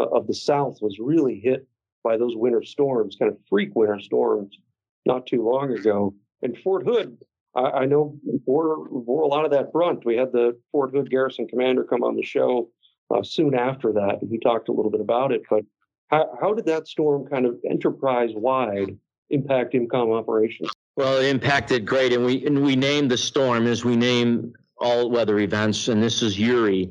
[0.00, 1.68] of the South was really hit
[2.02, 4.56] by those winter storms, kind of freak winter storms,
[5.04, 6.14] not too long ago.
[6.42, 7.18] And Fort Hood,
[7.54, 10.06] I, I know, bore, bore a lot of that brunt.
[10.06, 12.70] We had the Fort Hood Garrison Commander come on the show
[13.14, 14.18] uh, soon after that.
[14.20, 15.42] And he talked a little bit about it.
[15.48, 15.64] But
[16.08, 18.96] how, how did that storm kind of enterprise wide
[19.30, 20.70] impact IMCOM operations?
[20.96, 25.10] Well, it impacted great, and we and we named the storm as we name all
[25.10, 26.90] weather events, and this is Uri.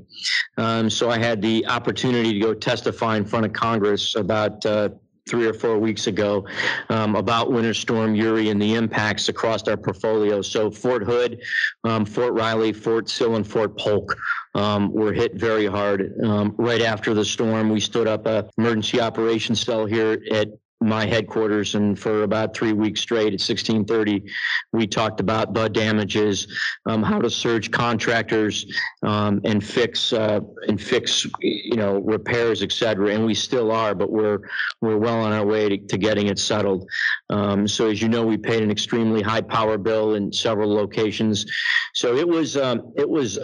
[0.58, 4.90] Um, so I had the opportunity to go testify in front of Congress about uh,
[5.28, 6.46] three or four weeks ago
[6.90, 10.42] um, about Winter Storm Uri and the impacts across our portfolio.
[10.42, 11.42] So Fort Hood,
[11.84, 14.16] um, Fort Riley, Fort Sill, and Fort Polk
[14.54, 16.14] um, were hit very hard.
[16.24, 20.50] Um, right after the storm, we stood up a emergency operations cell here at
[20.86, 24.24] my headquarters and for about three weeks straight at 1630
[24.72, 26.48] we talked about the damages
[26.86, 28.66] um, how to surge contractors
[29.04, 34.12] um, and fix uh, and fix you know repairs etc and we still are but
[34.12, 34.40] we're
[34.82, 36.90] we're well on our way to, to getting it settled.
[37.30, 41.46] Um, so as you know we paid an extremely high power bill in several locations.
[41.94, 43.38] So it was um, it was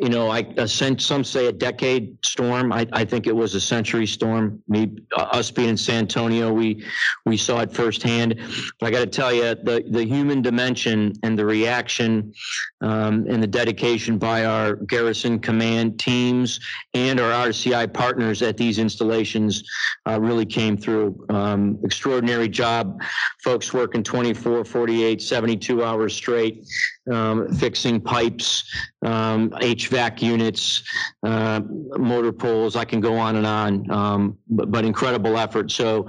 [0.00, 2.72] you know I sent some say a decade storm.
[2.72, 4.62] I, I think it was a century storm.
[4.68, 6.84] Me us being in San Antonio we
[7.26, 8.38] we saw it firsthand.
[8.78, 12.32] But I got to tell you, the the human dimension and the reaction
[12.80, 16.60] um, and the dedication by our garrison command teams
[16.94, 19.64] and our RCI partners at these installations
[20.08, 21.26] uh, really came through.
[21.28, 23.00] Um, extraordinary job,
[23.42, 26.66] folks working 24, 48, 72 hours straight
[27.10, 28.64] um, fixing pipes,
[29.02, 30.82] um, HVAC units,
[31.22, 31.60] uh,
[31.98, 32.76] motor pools.
[32.76, 35.70] I can go on and on, um, but, but, incredible effort.
[35.70, 36.06] So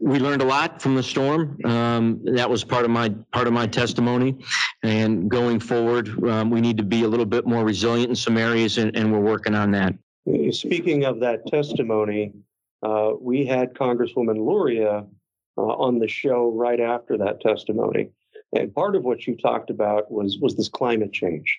[0.00, 1.58] we learned a lot from the storm.
[1.64, 4.36] Um, that was part of my part of my testimony.
[4.82, 8.36] And going forward, um, we need to be a little bit more resilient in some
[8.36, 9.94] areas, and, and we're working on that.
[10.52, 12.32] Speaking of that testimony,
[12.82, 15.06] uh, we had Congresswoman Luria
[15.58, 18.10] uh, on the show right after that testimony.
[18.52, 21.58] And part of what you talked about was was this climate change,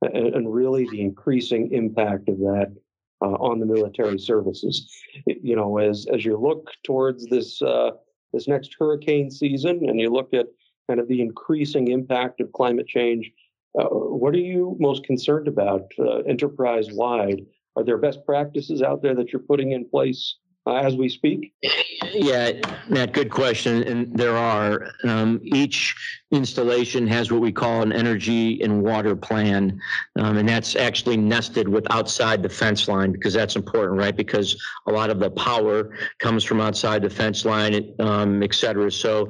[0.00, 2.74] and, and really the increasing impact of that
[3.20, 4.90] uh, on the military services.
[5.26, 7.92] You know, as as you look towards this uh,
[8.32, 10.46] this next hurricane season, and you look at
[10.88, 13.30] kind of the increasing impact of climate change,
[13.78, 17.46] uh, what are you most concerned about uh, enterprise wide?
[17.76, 21.54] Are there best practices out there that you're putting in place uh, as we speak?
[22.12, 22.52] Yeah,
[22.88, 23.82] Matt, good question.
[23.84, 24.90] And there are.
[25.04, 25.94] Um, each
[26.32, 29.80] installation has what we call an energy and water plan.
[30.16, 34.16] Um, and that's actually nested with outside the fence line because that's important, right?
[34.16, 38.90] Because a lot of the power comes from outside the fence line, um, et cetera.
[38.90, 39.28] So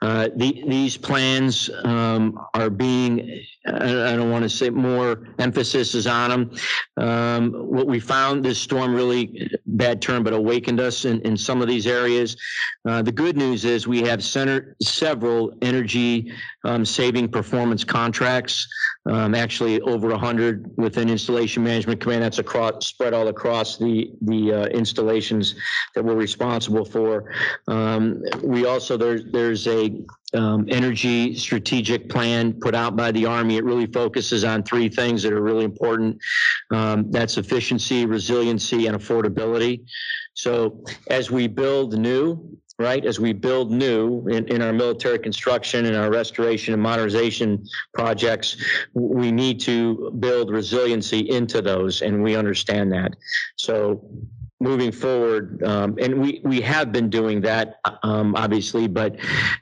[0.00, 6.06] uh, the, these plans um, are being, I don't want to say more emphasis is
[6.06, 6.50] on them.
[6.96, 11.60] Um, what we found this storm really, bad term, but awakened us in, in some
[11.60, 12.36] of these areas.
[12.86, 16.32] Uh, the good news is we have center, several energy
[16.64, 18.66] um, saving performance contracts.
[19.06, 22.22] Um, actually, over 100 within Installation Management Command.
[22.22, 25.54] That's across spread all across the the uh, installations
[25.94, 27.30] that we're responsible for.
[27.68, 30.04] Um, we also there's there's a
[30.34, 33.56] um, energy strategic plan put out by the Army.
[33.56, 36.18] It really focuses on three things that are really important.
[36.70, 39.84] Um, that's efficiency, resiliency, and affordability.
[40.34, 43.04] So as we build new, right?
[43.04, 48.56] As we build new in, in our military construction and our restoration and modernization projects,
[48.94, 53.14] we need to build resiliency into those, and we understand that.
[53.56, 54.04] So
[54.60, 59.16] moving forward, um, and we, we have been doing that, um, obviously, but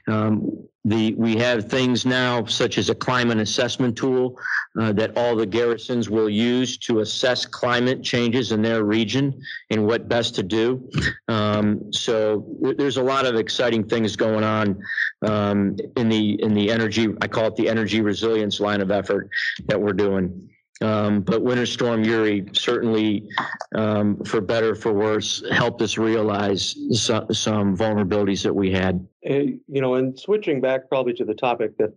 [0.07, 4.37] um, the, we have things now such as a climate assessment tool
[4.79, 9.85] uh, that all the garrisons will use to assess climate changes in their region and
[9.85, 10.89] what best to do.
[11.27, 12.45] Um, so
[12.77, 14.83] there's a lot of exciting things going on
[15.25, 17.07] um, in the in the energy.
[17.21, 19.29] I call it the energy resilience line of effort
[19.67, 20.49] that we're doing.
[20.81, 23.27] Um, but Winter Storm Uri certainly,
[23.75, 29.05] um, for better for worse, helped us realize some, some vulnerabilities that we had.
[29.21, 31.93] you know, and switching back probably to the topic that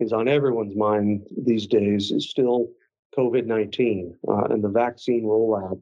[0.00, 2.68] is on everyone's mind these days is still
[3.16, 5.80] COVID 19 uh, and the vaccine rollout.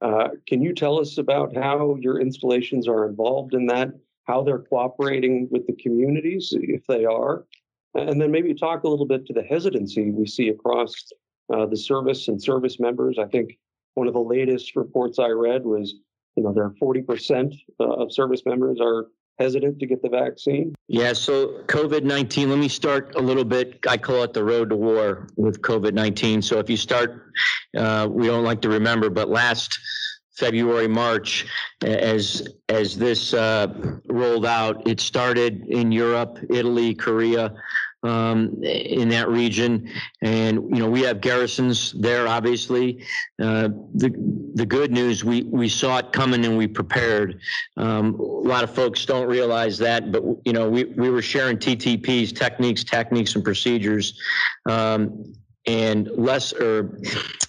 [0.00, 3.90] Uh, can you tell us about how your installations are involved in that,
[4.24, 7.44] how they're cooperating with the communities, if they are?
[7.94, 10.94] And then maybe talk a little bit to the hesitancy we see across
[11.52, 13.18] uh, the service and service members.
[13.18, 13.58] I think
[13.94, 15.94] one of the latest reports I read was,
[16.36, 19.06] you know, there are 40% uh, of service members are
[19.38, 20.74] hesitant to get the vaccine.
[20.88, 23.78] Yeah, so COVID 19, let me start a little bit.
[23.88, 26.42] I call it the road to war with COVID 19.
[26.42, 27.32] So if you start,
[27.76, 29.78] uh, we don't like to remember, but last
[30.38, 31.46] February, March,
[31.82, 33.66] as as this uh,
[34.06, 37.54] rolled out, it started in Europe, Italy, Korea,
[38.02, 39.90] um, in that region.
[40.22, 43.04] And, you know, we have garrisons there, obviously.
[43.40, 44.12] Uh, the,
[44.54, 47.40] the good news, we, we saw it coming and we prepared.
[47.76, 51.58] Um, a lot of folks don't realize that, but, you know, we, we were sharing
[51.58, 54.20] TTPs, techniques, techniques, and procedures.
[54.68, 55.34] Um,
[55.66, 56.98] and less or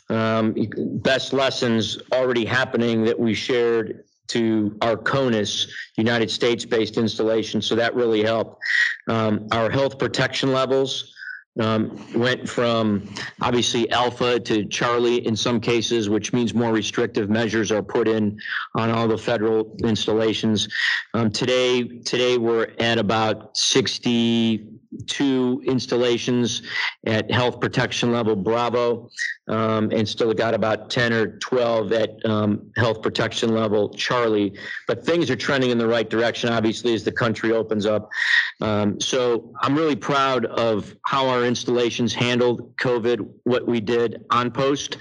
[0.09, 0.53] um,
[1.01, 5.67] best lessons already happening that we shared to our CONUS,
[5.97, 7.61] United States based installation.
[7.61, 8.61] So that really helped.
[9.07, 11.13] Um, our health protection levels
[11.59, 13.03] um, went from
[13.41, 18.39] obviously alpha to Charlie in some cases, which means more restrictive measures are put in
[18.75, 20.69] on all the federal installations.
[21.13, 23.57] Um, today, today we're at about
[24.91, 26.63] 62 installations
[27.05, 29.09] at health protection level Bravo,
[29.47, 34.57] um, and still got about 10 or 12 at um, health protection level Charlie.
[34.87, 38.09] But things are trending in the right direction, obviously, as the country opens up.
[38.61, 44.51] Um, so I'm really proud of how our installations handled COVID, what we did on
[44.51, 44.97] post.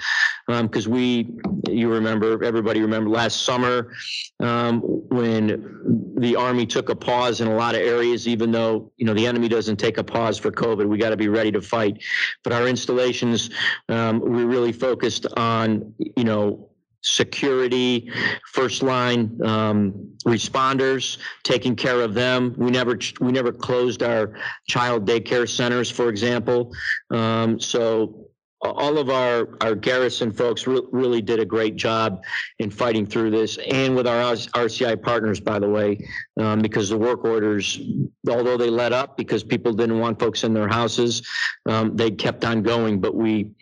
[0.48, 1.28] Because um, we,
[1.68, 3.92] you remember, everybody remember last summer
[4.40, 9.04] um, when the Army took a pause in a lot of areas, even though, you
[9.04, 10.86] know, the enemy doesn't take a pause for COVID.
[10.86, 12.02] We got to be ready to fight.
[12.44, 13.50] But our installations,
[13.90, 16.70] um, we really focused on, you know,
[17.02, 18.10] security,
[18.46, 22.54] first line um, responders, taking care of them.
[22.56, 24.34] We never we never closed our
[24.66, 26.74] child daycare centers, for example.
[27.10, 28.27] Um, so
[28.60, 32.22] all of our, our garrison folks re- really did a great job
[32.58, 35.98] in fighting through this and with our RCI partners, by the way,
[36.40, 37.80] um, because the work orders,
[38.28, 41.26] although they let up because people didn't want folks in their houses,
[41.66, 43.00] um, they kept on going.
[43.00, 43.52] But we,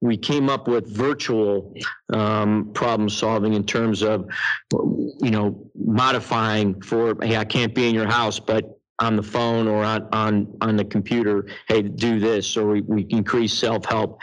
[0.00, 1.74] we came up with virtual
[2.12, 4.28] um, problem solving in terms of,
[4.72, 9.66] you know, modifying for, hey, I can't be in your house, but on the phone
[9.66, 14.20] or on on on the computer hey do this or we, we increase self-help.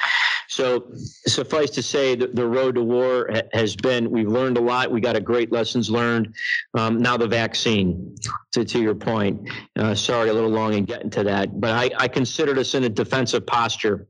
[0.47, 4.61] So suffice to say that the road to war ha- has been we've learned a
[4.61, 6.33] lot we got a great lessons learned.
[6.77, 8.15] Um, now the vaccine
[8.53, 9.49] to, to your point.
[9.77, 12.83] Uh, sorry a little long in getting to that but I, I considered us in
[12.85, 14.07] a defensive posture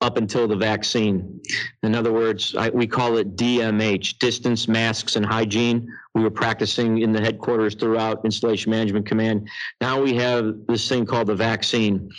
[0.00, 1.40] up until the vaccine.
[1.82, 5.92] In other words, I, we call it DMH, distance, masks, and hygiene.
[6.14, 9.48] We were practicing in the headquarters throughout Installation Management Command.
[9.80, 12.10] Now we have this thing called the vaccine,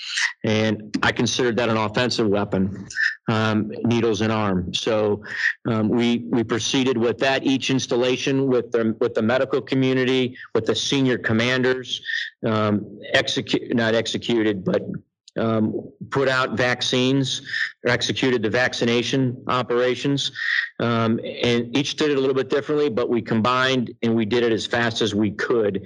[0.43, 2.87] and I considered that an offensive weapon,
[3.27, 4.73] um, needles and arm.
[4.73, 5.23] So
[5.67, 7.43] um, we we proceeded with that.
[7.43, 12.01] Each installation with the with the medical community, with the senior commanders,
[12.45, 14.83] um, execute not executed, but
[15.37, 17.41] um, put out vaccines
[17.85, 20.31] or executed the vaccination operations.
[20.79, 24.43] Um, and each did it a little bit differently, but we combined and we did
[24.43, 25.85] it as fast as we could.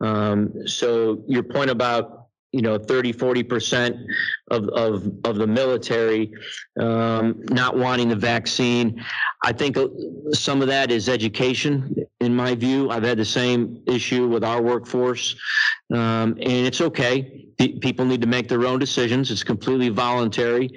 [0.00, 2.23] Um, so your point about
[2.54, 3.96] you know 30 40 percent
[4.50, 6.32] of, of of the military
[6.78, 9.04] um, not wanting the vaccine.
[9.42, 9.76] I think
[10.32, 12.90] some of that is education in my view.
[12.90, 15.34] I've had the same issue with our workforce.
[15.92, 17.46] Um, and it's okay.
[17.58, 19.30] People need to make their own decisions.
[19.30, 20.70] It's completely voluntary.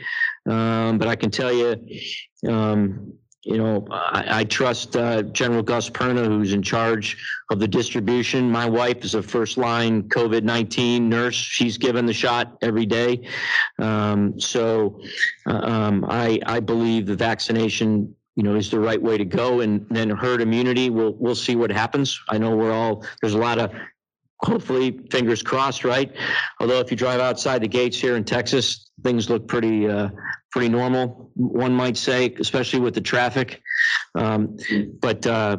[0.50, 1.76] Um, but i can tell you
[2.48, 3.14] um,
[3.48, 7.18] you know, I, I trust uh, General Gus Perna, who's in charge
[7.50, 8.52] of the distribution.
[8.52, 11.36] My wife is a first line COVID 19 nurse.
[11.36, 13.26] She's given the shot every day.
[13.80, 15.00] Um, so
[15.46, 19.62] uh, um, I, I believe the vaccination you know, is the right way to go.
[19.62, 22.22] And then herd immunity, we'll we'll see what happens.
[22.30, 23.72] I know we're all there's a lot of
[24.42, 26.12] hopefully fingers crossed, right?
[26.60, 30.10] Although if you drive outside the gates here in Texas, things look pretty uh,
[30.52, 33.62] pretty normal, one might say, especially with the traffic.
[34.16, 34.58] Um,
[35.02, 35.58] but uh,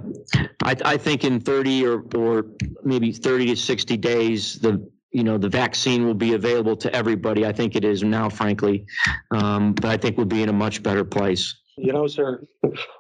[0.65, 2.47] I, I, think in 30 or, or
[2.83, 7.47] maybe 30 to 60 days, the you know the vaccine will be available to everybody.
[7.47, 8.87] I think it is now, frankly,
[9.31, 11.55] um, but I think we'll be in a much better place.
[11.77, 12.43] You know, sir,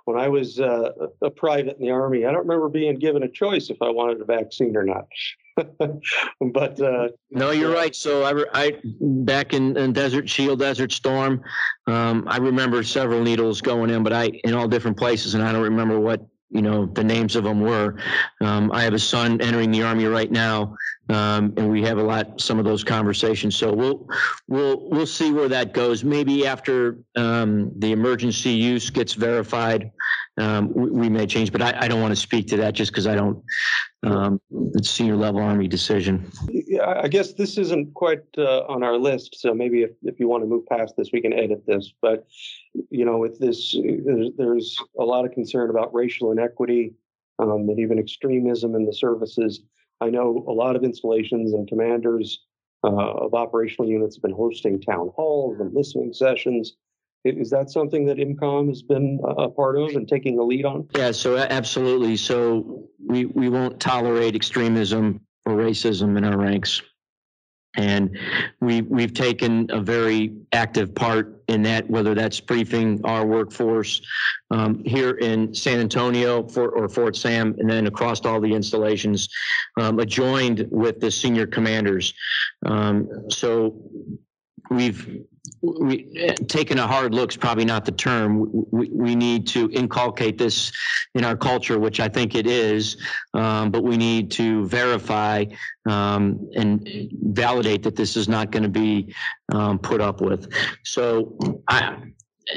[0.05, 3.29] when I was uh, a private in the Army, I don't remember being given a
[3.29, 5.07] choice if I wanted a vaccine or not.
[6.53, 7.95] but uh, no, you're right.
[7.95, 11.43] So I, I back in, in Desert Shield, Desert Storm,
[11.87, 15.53] um, I remember several needles going in, but I in all different places, and I
[15.53, 17.97] don't remember what you know the names of them were.
[18.41, 20.77] Um, I have a son entering the army right now,
[21.09, 23.57] um, and we have a lot some of those conversations.
[23.57, 24.09] So we'll
[24.47, 26.05] we'll we'll see where that goes.
[26.05, 29.91] Maybe after um, the emergency use gets verified,
[30.39, 31.53] um, we, we, may change.
[31.53, 33.43] But I, I don't want to speak to that just because I don't.
[34.05, 34.41] Um,
[34.75, 36.31] it's senior level army decision.
[36.85, 39.41] I guess this isn't quite uh, on our list.
[39.41, 41.93] So maybe if, if you want to move past this, we can edit this.
[42.01, 42.27] But
[42.91, 46.95] you know, with this, there's, there's a lot of concern about racial inequity
[47.39, 49.61] um, and even extremism in the services.
[50.01, 52.45] I know a lot of installations and commanders
[52.85, 56.77] uh, of operational units have been hosting town halls and listening sessions.
[57.25, 60.89] Is that something that IMCOM has been a part of and taking a lead on?
[60.95, 62.17] Yeah, so absolutely.
[62.17, 66.81] So we, we won't tolerate extremism or racism in our ranks.
[67.77, 68.17] And
[68.61, 74.01] we, we've taken a very active part in that, whether that's briefing our workforce
[74.51, 79.29] um, here in San Antonio for, or Fort Sam, and then across all the installations,
[79.81, 82.15] um, adjoined with the senior commanders.
[82.67, 83.77] Um, so
[84.71, 85.25] we've
[85.63, 88.49] we, taken a hard look's probably not the term.
[88.71, 90.73] We, we need to inculcate this
[91.15, 92.97] in our culture, which I think it is,
[93.35, 95.45] um, but we need to verify
[95.89, 99.15] um, and validate that this is not going to be
[99.53, 100.53] um, put up with.
[100.85, 101.37] So
[101.69, 101.97] I,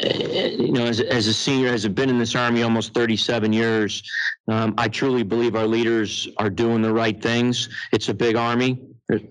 [0.03, 4.03] you know, as, as a senior, as I've been in this army almost 37 years,
[4.47, 7.69] um, I truly believe our leaders are doing the right things.
[7.91, 8.81] It's a big army,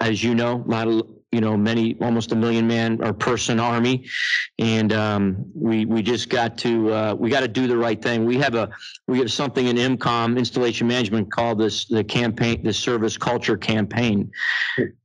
[0.00, 3.60] as you know, a lot of you know many almost a million man or person
[3.60, 4.06] army.
[4.58, 8.24] And um, we we just got to uh, we got to do the right thing.
[8.24, 8.70] We have a
[9.06, 14.30] we have something in IMCOM installation management called this the campaign the service culture campaign.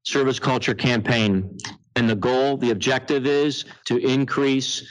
[0.04, 1.58] Service culture campaign.
[1.96, 4.88] And the goal the objective is to increase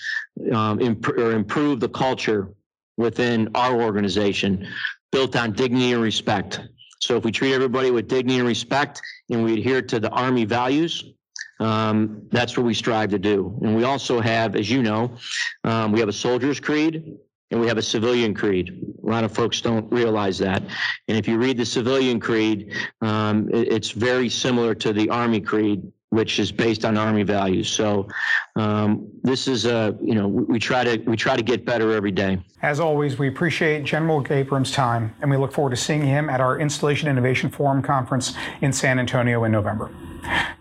[0.52, 2.54] um, imp- or improve the culture
[2.96, 4.68] within our organization
[5.10, 6.60] built on dignity and respect.
[7.00, 10.44] So if we treat everybody with dignity and respect and we adhere to the Army
[10.44, 11.13] values,
[11.60, 13.58] um, that's what we strive to do.
[13.62, 15.16] And we also have, as you know,
[15.64, 17.16] um, we have a soldier's creed
[17.50, 18.94] and we have a civilian creed.
[19.02, 20.62] A lot of folks don't realize that.
[21.08, 25.40] And if you read the civilian creed, um, it, it's very similar to the Army
[25.40, 25.82] creed
[26.14, 27.68] which is based on Army values.
[27.68, 28.06] So
[28.54, 32.12] um, this is a you know we, try to we try to get better every
[32.12, 32.38] day.
[32.62, 36.40] As always, we appreciate General Gabram's time, and we look forward to seeing him at
[36.40, 39.90] our Installation Innovation Forum conference in San Antonio in November.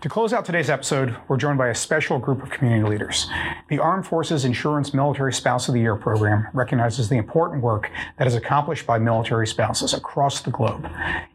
[0.04, 3.26] To close out today's episode, we're joined by a special group of community leaders.
[3.70, 8.26] The Armed Forces Insurance Military Spouse of the Year program recognizes the important work that
[8.26, 10.86] is accomplished by military spouses across the globe.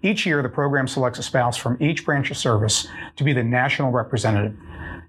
[0.03, 3.41] Each year, the program selects a spouse from each branch of service to be the
[3.41, 4.55] national representative.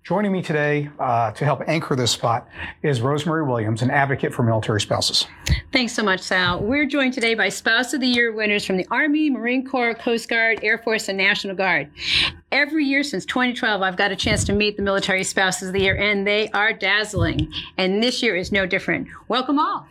[0.04, 2.48] Joining me today uh, to help anchor this spot
[2.82, 5.26] is Rosemary Williams, an advocate for military spouses.
[5.70, 6.60] Thanks so much, Sal.
[6.60, 10.30] We're joined today by Spouse of the Year winners from the Army, Marine Corps, Coast
[10.30, 11.90] Guard, Air Force, and National Guard.
[12.52, 15.82] Every year since 2012, I've got a chance to meet the military spouses of the
[15.82, 17.52] year, and they are dazzling.
[17.78, 19.06] And this year is no different.
[19.28, 19.86] Welcome all.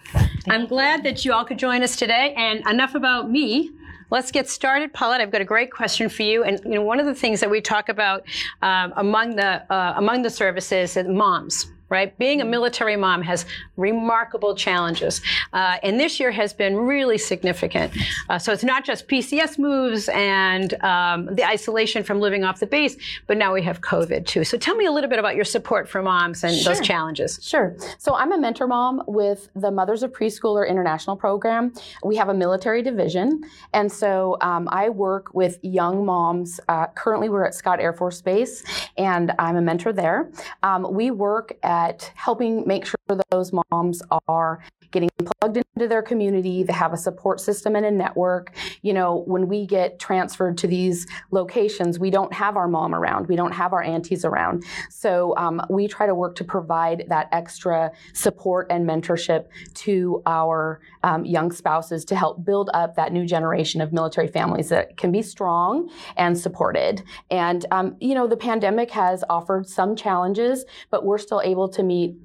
[0.49, 2.33] I'm glad that you all could join us today.
[2.35, 3.71] And enough about me.
[4.09, 5.21] Let's get started, Paulette.
[5.21, 6.43] I've got a great question for you.
[6.43, 8.25] And you know, one of the things that we talk about
[8.61, 12.17] um, among the uh, among the services is moms right?
[12.17, 13.45] Being a military mom has
[13.77, 15.21] remarkable challenges.
[15.53, 17.93] Uh, and this year has been really significant.
[18.29, 22.67] Uh, so it's not just PCS moves and um, the isolation from living off the
[22.67, 22.95] base,
[23.27, 24.43] but now we have COVID too.
[24.43, 26.73] So tell me a little bit about your support for moms and Sure.
[26.73, 27.39] those challenges.
[27.41, 27.75] Sure.
[27.97, 31.73] So I'm a mentor mom with the Mothers of Preschooler International Program.
[32.03, 33.43] We have a military division.
[33.73, 36.59] And so um, I work with young moms.
[36.67, 38.63] Uh, currently, we're at Scott Air Force Base,
[38.97, 40.29] and I'm a mentor there.
[40.63, 41.78] Um, we work at
[42.15, 42.99] helping make sure
[43.29, 44.59] those moms are
[44.91, 48.55] getting plugged into their community, they have a support system and a network.
[48.81, 53.27] You know, when we get transferred to these locations, we don't have our mom around,
[53.27, 54.63] we don't have our aunties around.
[54.89, 60.81] So um, we try to work to provide that extra support and mentorship to our
[61.03, 65.11] um, young spouses to help build up that new generation of military families that can
[65.11, 67.03] be strong and supported.
[67.29, 71.83] And, um, you know, the pandemic has offered some challenges, but we're still able to
[71.83, 72.15] meet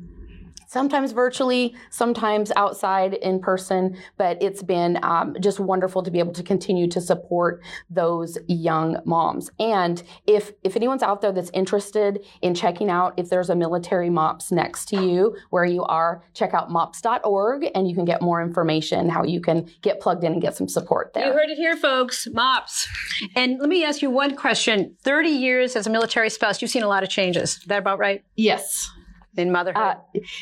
[0.75, 6.33] sometimes virtually, sometimes outside in person, but it's been um, just wonderful to be able
[6.33, 9.51] to continue to support those young moms.
[9.61, 14.11] And if if anyone's out there that's interested in checking out if there's a military
[14.11, 18.43] MOPS next to you where you are, check out mops.org and you can get more
[18.43, 21.29] information how you can get plugged in and get some support there.
[21.29, 22.27] You heard it here, folks.
[22.33, 22.89] MOPS.
[23.37, 24.97] And let me ask you one question.
[25.03, 27.59] 30 years as a military spouse, you've seen a lot of changes.
[27.59, 28.25] Is that about right?
[28.35, 28.91] Yes.
[29.37, 29.83] In motherhood?
[29.83, 29.95] Uh,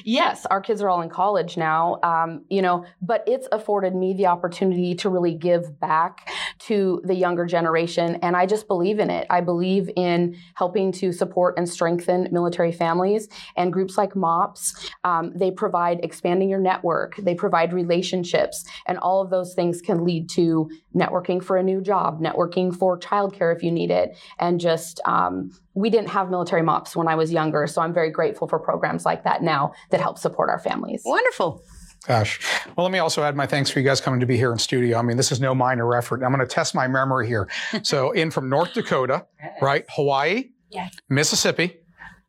[0.05, 4.13] yes, our kids are all in college now, um, you know, but it's afforded me
[4.13, 6.31] the opportunity to really give back
[6.61, 8.17] to the younger generation.
[8.17, 9.27] And I just believe in it.
[9.31, 14.91] I believe in helping to support and strengthen military families and groups like MOPS.
[15.05, 20.05] Um, they provide expanding your network, they provide relationships, and all of those things can
[20.05, 24.61] lead to networking for a new job, networking for childcare if you need it, and
[24.61, 28.47] just um, we didn't have military MOPS when I was younger, so I'm very grateful
[28.49, 31.03] for programs like that now that help support our families.
[31.05, 31.63] Wonderful.
[32.07, 32.41] Gosh.
[32.77, 34.59] Well, let me also add my thanks for you guys coming to be here in
[34.59, 34.99] studio.
[34.99, 36.23] I mean, this is no minor effort.
[36.25, 37.49] I'm going to test my memory here.
[37.83, 39.27] so, in from North Dakota,
[39.61, 39.85] right?
[39.91, 40.95] Hawaii, Yes.
[41.09, 41.77] Mississippi,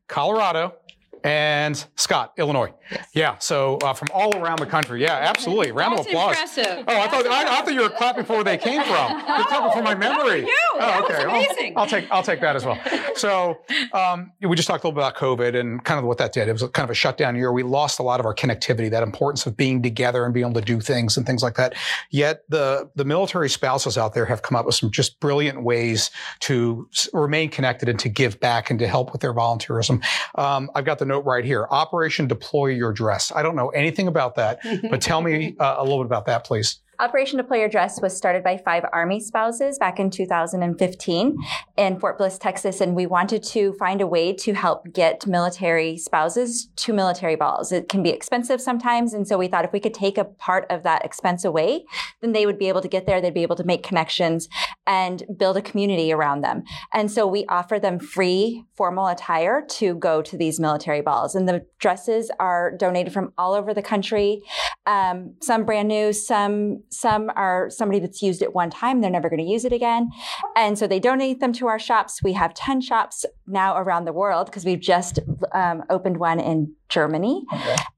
[0.08, 0.76] Colorado,
[1.24, 2.74] and Scott, Illinois.
[3.14, 5.02] Yeah, so uh, from all around the country.
[5.02, 5.72] Yeah, absolutely.
[5.72, 6.32] Round That's of applause.
[6.38, 6.86] impressive.
[6.88, 9.12] Oh, I thought I, I thought you were clapping for where they came from.
[9.12, 10.42] You're clapping for my memory.
[10.42, 10.56] you.
[10.76, 11.24] Oh, okay.
[11.24, 11.44] I'll-
[11.76, 12.80] I'll, take I'll take that as well.
[13.16, 13.58] So
[13.94, 16.48] um, we just talked a little bit about COVID and kind of what that did.
[16.48, 17.52] It was kind of a shutdown year.
[17.52, 20.60] We lost a lot of our connectivity, that importance of being together and being able
[20.60, 21.74] to do things and things like that.
[22.12, 26.12] Yet the the military spouses out there have come up with some just brilliant ways
[26.42, 30.04] to remain connected and to give back and to help with their volunteerism.
[30.36, 31.68] Um, I've got the note right here.
[31.70, 33.32] Operation Deploy Your Dress.
[33.34, 34.60] I don't know anything about that,
[34.90, 36.80] but tell me uh, a little bit about that, please.
[37.04, 41.38] Operation Deploy Your Dress was started by five Army spouses back in 2015
[41.76, 45.98] in Fort Bliss, Texas, and we wanted to find a way to help get military
[45.98, 47.74] spouses to military balls.
[47.74, 50.66] It can be expensive sometimes, and so we thought if we could take a part
[50.70, 51.84] of that expense away,
[52.22, 54.48] then they would be able to get there, they'd be able to make connections
[54.88, 56.64] and build a community around them.
[56.94, 61.36] And so we offer them free formal attire to go to these military balls.
[61.36, 64.42] And the dresses are donated from all over the country.
[64.86, 69.02] Um, some brand new, some some are somebody that's used it one time.
[69.02, 70.10] They're never going to use it again.
[70.56, 72.22] And so they donate them to our shops.
[72.24, 75.20] We have 10 shops now around the world because we've just
[75.52, 77.46] um, opened one in Germany.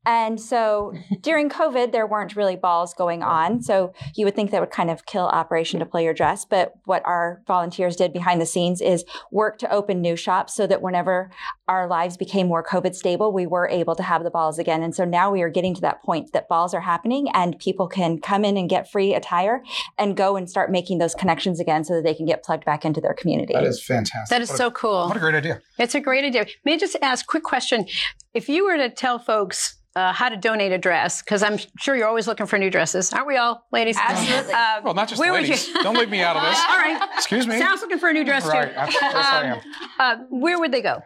[0.05, 3.61] And so during COVID, there weren't really balls going on.
[3.61, 6.45] So you would think that would kind of kill Operation Deploy Your Dress.
[6.45, 10.65] But what our volunteers did behind the scenes is work to open new shops so
[10.67, 11.29] that whenever
[11.67, 14.81] our lives became more COVID stable, we were able to have the balls again.
[14.81, 17.87] And so now we are getting to that point that balls are happening and people
[17.87, 19.61] can come in and get free attire
[19.97, 22.85] and go and start making those connections again so that they can get plugged back
[22.85, 23.53] into their community.
[23.53, 24.29] That is fantastic.
[24.29, 25.07] That is What a- so cool.
[25.07, 25.61] What a great idea.
[25.79, 26.45] It's a great idea.
[26.63, 27.85] May I just ask a quick question?
[28.33, 31.95] If you were to tell folks uh, how to donate a dress, because I'm sure
[31.95, 33.95] you're always looking for new dresses, aren't we all, ladies?
[33.97, 34.53] Absolutely.
[34.53, 35.67] Uh, Well, not just where ladies.
[35.67, 35.83] Would you...
[35.83, 36.59] Don't leave me out of this.
[36.69, 37.09] all right.
[37.15, 37.57] Excuse me.
[37.57, 38.67] Sal's looking for a new dress Right.
[38.67, 38.73] too.
[38.75, 39.59] Yes, yes, I am.
[39.97, 41.01] Uh, where would they go?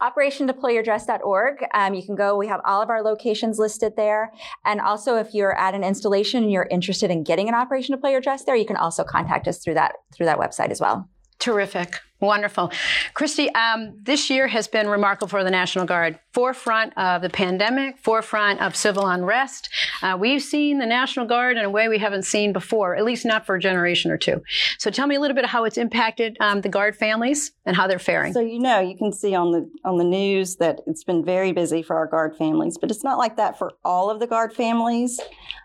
[0.00, 1.64] OperationDeployYourDress.org.
[1.74, 2.36] Um, you can go.
[2.36, 4.32] We have all of our locations listed there.
[4.64, 8.10] And also, if you're at an installation and you're interested in getting an Operation Deploy
[8.10, 11.08] Your Dress there, you can also contact us through that through that website as well.
[11.38, 12.00] Terrific.
[12.22, 12.70] Wonderful.
[13.14, 16.20] Christy, um, this year has been remarkable for the National Guard.
[16.32, 19.68] Forefront of the pandemic, forefront of civil unrest.
[20.02, 23.26] Uh, we've seen the National Guard in a way we haven't seen before, at least
[23.26, 24.40] not for a generation or two.
[24.78, 27.88] So tell me a little bit how it's impacted um, the Guard families and how
[27.88, 28.32] they're faring.
[28.32, 31.50] So you know, you can see on the on the news that it's been very
[31.50, 34.52] busy for our guard families, but it's not like that for all of the guard
[34.52, 35.20] families.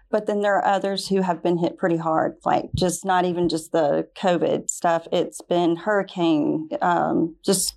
[0.09, 3.49] But then there are others who have been hit pretty hard, like just not even
[3.49, 5.07] just the COVID stuff.
[5.11, 7.75] It's been hurricane, um, just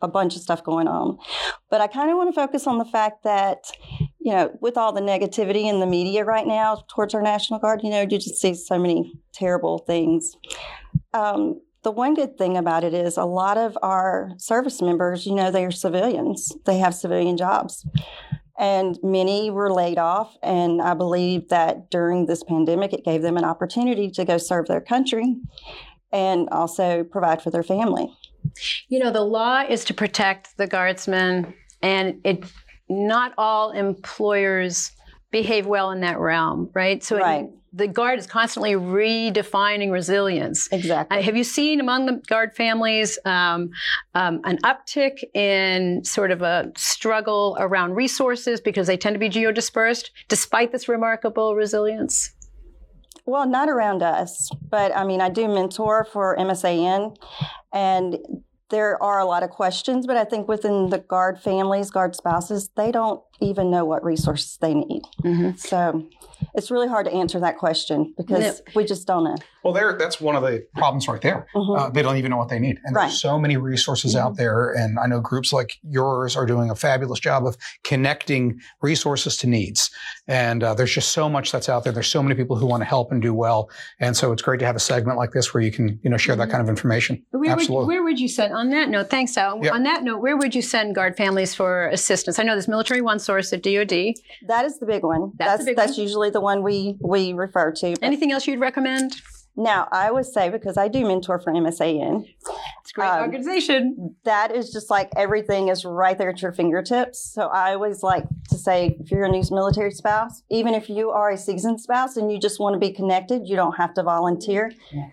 [0.00, 1.18] a bunch of stuff going on.
[1.70, 3.70] But I kind of want to focus on the fact that,
[4.18, 7.80] you know, with all the negativity in the media right now towards our National Guard,
[7.82, 10.36] you know, you just see so many terrible things.
[11.14, 15.34] Um, the one good thing about it is a lot of our service members, you
[15.34, 17.86] know, they are civilians, they have civilian jobs.
[18.58, 20.36] And many were laid off.
[20.42, 24.66] And I believe that during this pandemic, it gave them an opportunity to go serve
[24.66, 25.36] their country
[26.12, 28.12] and also provide for their family.
[28.88, 32.44] You know, the law is to protect the guardsmen, and it
[32.88, 34.92] not all employers
[35.30, 37.02] behave well in that realm, right?
[37.02, 37.46] So it- Right.
[37.72, 40.68] The guard is constantly redefining resilience.
[40.72, 41.16] Exactly.
[41.16, 43.70] Uh, have you seen among the guard families um,
[44.14, 49.30] um, an uptick in sort of a struggle around resources because they tend to be
[49.30, 52.34] geodispersed, despite this remarkable resilience?
[53.24, 57.16] Well, not around us, but I mean, I do mentor for MSAN,
[57.72, 58.18] and
[58.68, 62.70] there are a lot of questions, but I think within the guard families, guard spouses,
[62.76, 65.02] they don't even know what resources they need.
[65.58, 66.06] So
[66.54, 69.36] it's really hard to answer that question because we just don't know.
[69.64, 71.46] Well, there, that's one of the problems right there.
[71.54, 72.80] Uh, they don't even know what they need.
[72.84, 73.04] And Right.
[73.04, 74.72] there's so many resources out there.
[74.72, 79.46] And I know groups like yours are doing a fabulous job of connecting resources to
[79.46, 79.88] needs.
[80.26, 81.92] And uh, there's just so much that's out there.
[81.92, 83.70] There's so many people who want to help and do well.
[84.00, 86.16] And so it's great to have a segment like this where you can, you know,
[86.16, 87.22] share that kind of information.
[87.30, 87.86] Where would, Absolutely.
[87.86, 89.60] where would you send, on that note, thanks, Sal.
[89.62, 89.74] Yeah.
[89.74, 92.40] On that note, where would you send guard families for assistance?
[92.40, 94.14] I know there's Military One Source at DOD.
[94.48, 95.32] That is the big one.
[95.36, 96.00] That's That's the big that's one.
[96.06, 97.94] usually the one we we refer to.
[98.02, 99.12] Anything else you'd recommend?
[99.54, 102.24] now, I would say because I do mentor for MSAN.
[102.80, 104.16] It's a great Um, organization.
[104.24, 107.18] That is just like everything is right there at your fingertips.
[107.34, 111.10] So I always like to say if you're a new military spouse, even if you
[111.10, 114.02] are a seasoned spouse and you just want to be connected, you don't have to
[114.02, 114.72] volunteer.
[114.90, 115.10] Yes.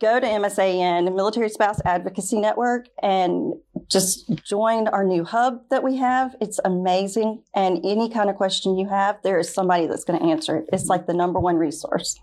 [0.00, 3.52] Go to MSAN, Military Spouse Advocacy Network, and
[3.94, 6.34] just join our new hub that we have.
[6.40, 7.42] It's amazing.
[7.54, 10.66] And any kind of question you have, there is somebody that's going to answer it.
[10.72, 12.20] It's like the number one resource.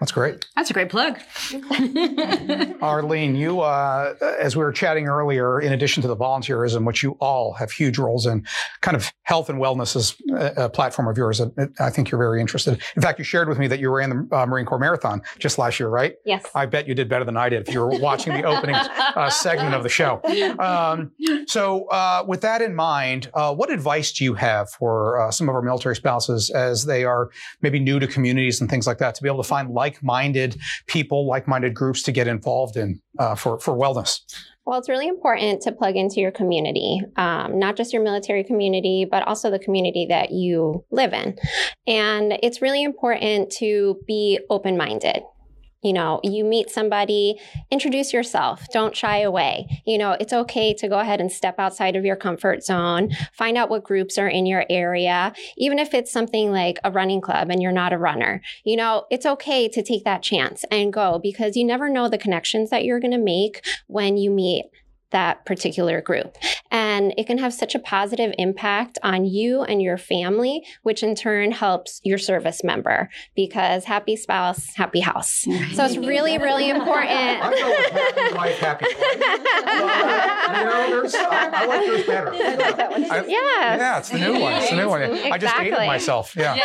[0.00, 0.46] That's great.
[0.54, 1.18] That's a great plug.
[2.82, 7.16] Arlene, you, uh, as we were chatting earlier, in addition to the volunteerism, which you
[7.20, 8.46] all have huge roles in,
[8.80, 11.38] kind of health and wellness is a, a platform of yours.
[11.38, 12.80] that I think you're very interested.
[12.94, 15.58] In fact, you shared with me that you ran the uh, Marine Corps Marathon just
[15.58, 16.14] last year, right?
[16.24, 16.46] Yes.
[16.54, 19.30] I bet you did better than I did if you were watching the opening uh,
[19.30, 20.20] segment of the show.
[20.58, 21.10] Um,
[21.46, 25.48] so, uh, with that in mind, uh, what advice do you have for uh, some
[25.48, 27.30] of our military spouses as they are
[27.62, 31.26] maybe new to communities and things like that to be able to find like-minded people,
[31.26, 34.20] like-minded groups to get involved in uh, for for wellness?
[34.66, 39.06] Well, it's really important to plug into your community, um, not just your military community,
[39.10, 41.36] but also the community that you live in.
[41.86, 45.22] And it's really important to be open minded.
[45.82, 47.38] You know, you meet somebody,
[47.70, 49.82] introduce yourself, don't shy away.
[49.86, 53.56] You know, it's okay to go ahead and step outside of your comfort zone, find
[53.56, 57.48] out what groups are in your area, even if it's something like a running club
[57.50, 58.42] and you're not a runner.
[58.64, 62.18] You know, it's okay to take that chance and go because you never know the
[62.18, 64.64] connections that you're going to make when you meet
[65.10, 66.36] that particular group.
[66.70, 71.14] And it can have such a positive impact on you and your family, which in
[71.14, 75.46] turn helps your service member because happy spouse, happy house.
[75.74, 77.40] So it's really, really important.
[78.34, 78.86] Life happy.
[80.50, 82.32] I like yours better.
[82.34, 83.78] I- Yes.
[83.80, 84.52] Yeah, it's the new one.
[84.54, 85.02] It's the new one.
[85.02, 85.86] I just ate it Exactly.
[85.86, 86.34] myself.
[86.36, 86.56] Yeah.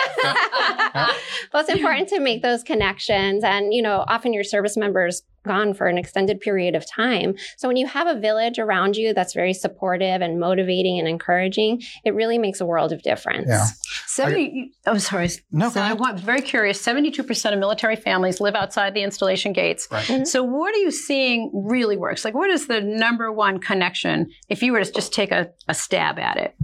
[1.54, 3.44] well, it's important to make those connections.
[3.44, 7.36] And, you know, often your service members gone for an extended period of time.
[7.58, 11.82] So when you have a village around you that's very supportive and motivating and encouraging,
[12.04, 13.48] it really makes a world of difference.
[13.48, 13.68] Yeah.
[14.08, 15.30] 70, I'm sorry.
[15.52, 16.84] No, so I want very curious.
[16.84, 19.88] 72% of military families live outside the installation gates.
[19.92, 20.06] Right.
[20.06, 20.26] Mm-hmm.
[20.26, 22.26] So what are you seeing really works?
[22.26, 25.74] Like what is the number one connection if you were to just take a, a
[25.74, 26.56] stab at it?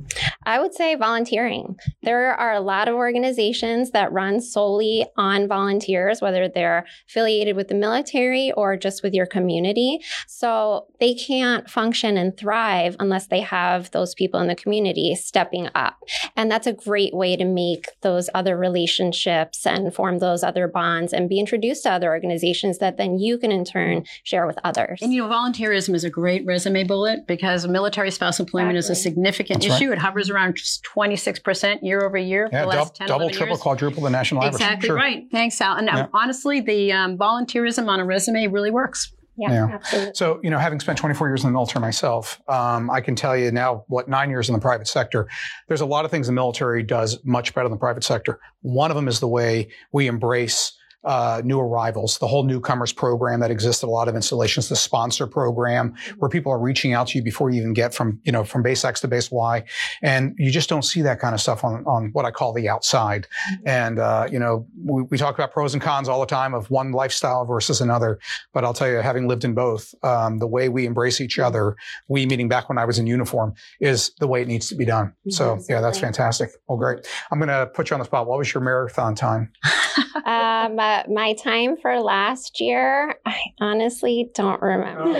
[0.46, 1.76] I would say volunteering.
[2.04, 7.68] There are a lot of organizations that run solely on volunteers, whether they're affiliated with
[7.68, 10.00] the military or just with your community.
[10.28, 15.70] So they can't function and thrive unless they have those people in the community stepping
[15.76, 15.98] up.
[16.36, 21.14] And that's a great way to make those other relationships and form those other bonds
[21.14, 25.00] and be introduced to other organizations that then you can in turn share with others.
[25.02, 28.96] And you know, volunteerism is a great resume bullet because military spouse employment is a
[28.96, 29.82] significant That's right.
[29.82, 29.92] issue.
[29.92, 33.48] It hovers around just 26% year over year for the last dub- 10, double, triple,
[33.48, 33.62] years.
[33.62, 34.56] quadruple the national average.
[34.62, 34.96] Exactly Sure.
[34.96, 35.24] right.
[35.32, 35.76] Thanks, Sal.
[35.76, 36.08] And Yeah.
[36.14, 39.14] honestly, the um, volunteerism on a resume really works.
[39.40, 40.12] Yeah.
[40.14, 43.38] So, you know, having spent 24 years in the military myself, um, I can tell
[43.38, 45.30] you now, what, nine years in the private sector,
[45.68, 48.40] there's a lot of things the military does much better than the private sector.
[48.62, 50.74] One of them is the way we embrace
[51.04, 54.76] uh, new arrivals, the whole newcomers program that exists at a lot of installations, the
[54.76, 58.32] sponsor program where people are reaching out to you before you even get from, you
[58.32, 59.64] know, from base X to base Y.
[60.02, 62.68] And you just don't see that kind of stuff on, on what I call the
[62.68, 63.28] outside.
[63.66, 66.70] And, uh, you know, we, we talk about pros and cons all the time of
[66.70, 68.20] one lifestyle versus another.
[68.54, 71.76] But I'll tell you, having lived in both, um, the way we embrace each other,
[72.08, 74.86] we meaning back when I was in uniform, is the way it needs to be
[74.86, 75.14] done.
[75.30, 76.50] So, yeah, that's fantastic.
[76.68, 77.08] Well, great.
[77.32, 78.28] I'm going to put you on the spot.
[78.28, 79.52] What was your marathon time?
[80.26, 85.14] um, uh, my time for last year, I honestly don't remember.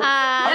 [0.00, 0.52] Uh,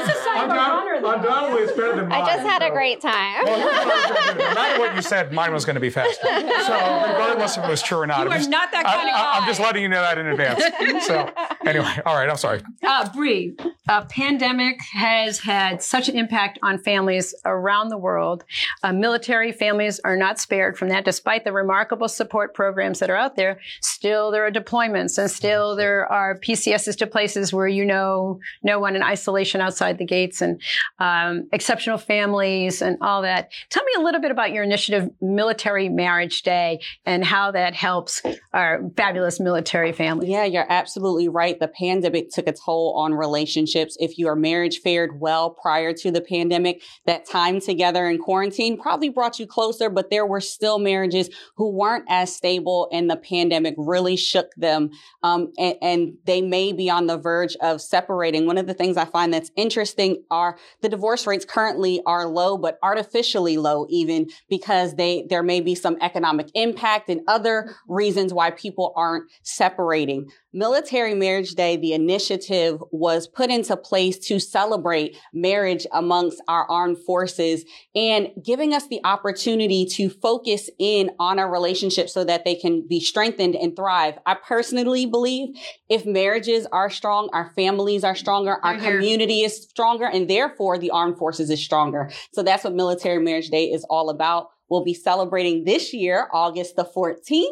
[1.03, 2.21] Undoubtedly, it's better than mine.
[2.21, 3.43] I just had a great time.
[3.45, 6.27] no matter what you said, mine was going to be faster.
[6.61, 8.93] So, regardless if it was true or not, You I'm are just, not that I-
[8.95, 10.63] kind of I, I'm just letting you know that in advance.
[11.05, 11.29] So,
[11.65, 12.61] anyway, all right, I'm sorry.
[12.83, 13.55] Uh, Bree,
[13.89, 18.43] a pandemic has had such an impact on families around the world.
[18.83, 23.15] Uh, military families are not spared from that, despite the remarkable support programs that are
[23.15, 23.59] out there.
[24.01, 28.79] Still, there are deployments, and still there are PCSs to places where you know no
[28.79, 30.59] one in isolation outside the gates, and
[30.97, 33.51] um, exceptional families, and all that.
[33.69, 38.23] Tell me a little bit about your initiative, Military Marriage Day, and how that helps
[38.53, 40.29] our fabulous military families.
[40.29, 41.59] Yeah, you're absolutely right.
[41.59, 43.97] The pandemic took a toll on relationships.
[43.99, 49.09] If your marriage fared well prior to the pandemic, that time together in quarantine probably
[49.09, 53.75] brought you closer, but there were still marriages who weren't as stable and the pandemic
[53.91, 54.89] really shook them.
[55.21, 58.45] Um, and, and they may be on the verge of separating.
[58.47, 62.57] One of the things I find that's interesting are the divorce rates currently are low,
[62.57, 68.33] but artificially low even because they, there may be some economic impact and other reasons
[68.33, 70.29] why people aren't separating.
[70.53, 76.97] Military Marriage Day, the initiative was put into place to celebrate marriage amongst our armed
[76.97, 77.63] forces
[77.95, 82.85] and giving us the opportunity to focus in on our relationships so that they can
[82.85, 84.15] be strengthened and thrive.
[84.25, 85.55] I personally believe
[85.87, 90.91] if marriages are strong, our families are stronger, our community is stronger, and therefore the
[90.91, 92.11] armed forces is stronger.
[92.33, 94.49] So that's what Military Marriage Day is all about.
[94.71, 97.45] Will be celebrating this year, August the 14th.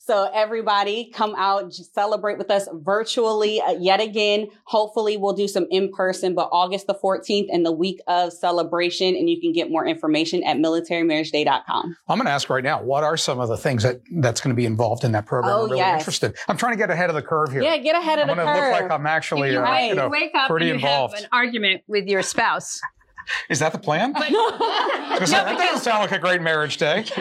[0.00, 4.48] So everybody come out, celebrate with us virtually uh, yet again.
[4.64, 9.14] Hopefully we'll do some in person, but August the 14th and the week of celebration.
[9.16, 11.96] And you can get more information at militarymarriageday.com.
[12.08, 14.50] I'm going to ask right now, what are some of the things that that's going
[14.50, 15.54] to be involved in that program?
[15.54, 16.00] Oh, I'm really yes.
[16.00, 16.36] interested.
[16.48, 17.62] I'm trying to get ahead of the curve here.
[17.62, 19.94] Yeah, get ahead of I'm the gonna look like I'm actually you uh, wake, you
[19.94, 21.14] know, wake up pretty and you involved.
[21.14, 22.80] have an argument with your spouse.
[23.48, 24.12] Is that the plan?
[24.12, 24.28] Because
[25.30, 27.04] that doesn't sound like a great marriage day.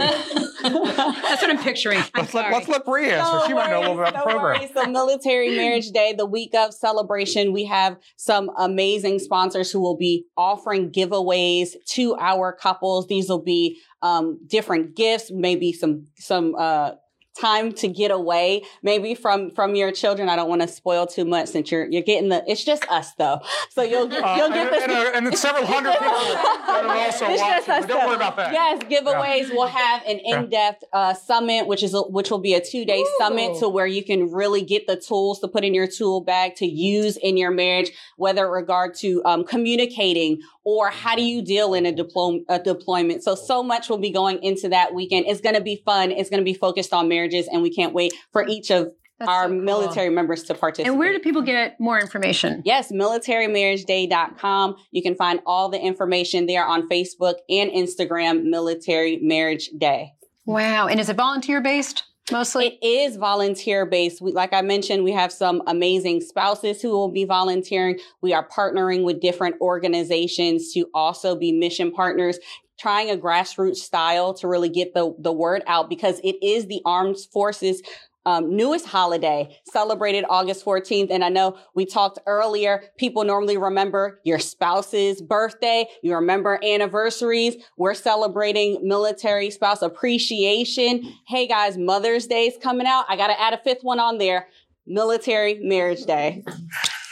[0.63, 1.97] That's what I'm picturing.
[1.99, 2.53] I'm Let's let, sorry.
[2.53, 3.33] let's let Bree answer.
[3.33, 4.59] No she might know a little bit worries, about the program.
[4.61, 4.71] worries.
[4.73, 9.97] So Military Marriage Day, the week of celebration, we have some amazing sponsors who will
[9.97, 13.07] be offering giveaways to our couples.
[13.07, 16.91] These will be um, different gifts, maybe some some uh,
[17.39, 20.29] time to get away, maybe from from your children.
[20.29, 22.43] I don't want to spoil too much since you're you're getting the.
[22.47, 24.83] It's just us though, so you'll get Uh, you'll get and, this.
[24.83, 27.57] and, uh, and then several hundred people that are also It's watching.
[27.57, 28.07] just us but don't though.
[28.07, 28.53] worry about that.
[28.53, 29.49] Yes, giveaways.
[29.51, 33.57] We'll have an in-depth uh, summit, which is a, which will be a two-day summit,
[33.59, 36.65] to where you can really get the tools to put in your tool bag to
[36.65, 41.73] use in your marriage, whether in regard to um, communicating or how do you deal
[41.73, 43.23] in a, deplo- a deployment.
[43.23, 45.25] So so much will be going into that weekend.
[45.27, 46.11] It's going to be fun.
[46.11, 48.91] It's going to be focused on marriages, and we can't wait for each of
[49.21, 50.89] our military members to participate.
[50.89, 52.61] And where do people get more information?
[52.65, 54.75] Yes, militarymarriageday.com.
[54.91, 60.13] You can find all the information there on Facebook and Instagram, Military Marriage Day.
[60.45, 60.87] Wow.
[60.87, 62.79] And is it volunteer based mostly?
[62.81, 64.21] It is volunteer based.
[64.21, 67.99] We, like I mentioned, we have some amazing spouses who will be volunteering.
[68.21, 72.39] We are partnering with different organizations to also be mission partners.
[72.79, 76.81] Trying a grassroots style to really get the, the word out because it is the
[76.85, 77.81] armed forces
[78.25, 81.11] um, newest holiday celebrated August 14th.
[81.11, 85.85] And I know we talked earlier, people normally remember your spouse's birthday.
[86.01, 87.55] You remember anniversaries.
[87.77, 91.13] We're celebrating military spouse appreciation.
[91.27, 93.05] Hey guys, Mother's Day is coming out.
[93.09, 94.47] I got to add a fifth one on there.
[94.85, 96.43] Military Marriage Day.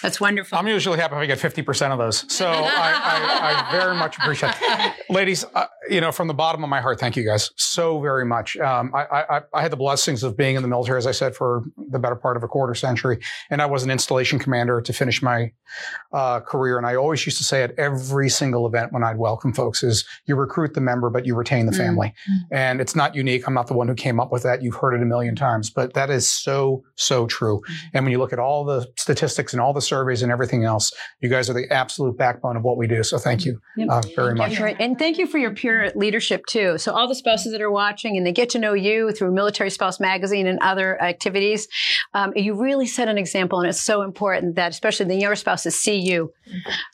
[0.01, 0.57] That's wonderful.
[0.57, 2.25] I'm usually happy if I get 50% of those.
[2.33, 4.93] So I, I, I very much appreciate it.
[5.09, 8.25] Ladies, uh, you know, from the bottom of my heart, thank you guys so very
[8.25, 8.57] much.
[8.57, 11.35] Um, I, I, I had the blessings of being in the military, as I said,
[11.35, 13.19] for the better part of a quarter century.
[13.49, 15.51] And I was an installation commander to finish my
[16.11, 16.77] uh, career.
[16.77, 20.05] And I always used to say at every single event when I'd welcome folks is
[20.25, 22.13] you recruit the member, but you retain the family.
[22.51, 23.47] And it's not unique.
[23.47, 24.63] I'm not the one who came up with that.
[24.63, 27.61] You've heard it a million times, but that is so, so true.
[27.93, 30.93] And when you look at all the statistics and all the surveys and everything else,
[31.19, 33.03] you guys are the absolute backbone of what we do.
[33.03, 34.51] So thank you uh, very much.
[34.51, 34.77] That's right.
[34.79, 36.77] And thank you for your peer leadership too.
[36.77, 39.69] So all the spouses that are watching and they get to know you through Military
[39.69, 41.67] Spouse Magazine and other activities,
[42.13, 45.77] um, you really set an example, and it's so important that especially the younger spouses
[45.77, 46.31] see you,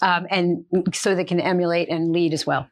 [0.01, 2.67] um, and so they can emulate and lead as well.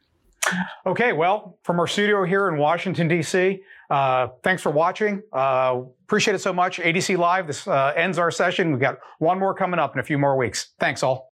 [0.86, 5.22] Okay, well, from our studio here in Washington, D.C., uh, thanks for watching.
[5.32, 6.78] Uh, appreciate it so much.
[6.78, 8.72] ADC Live, this uh, ends our session.
[8.72, 10.74] We've got one more coming up in a few more weeks.
[10.80, 11.35] Thanks all.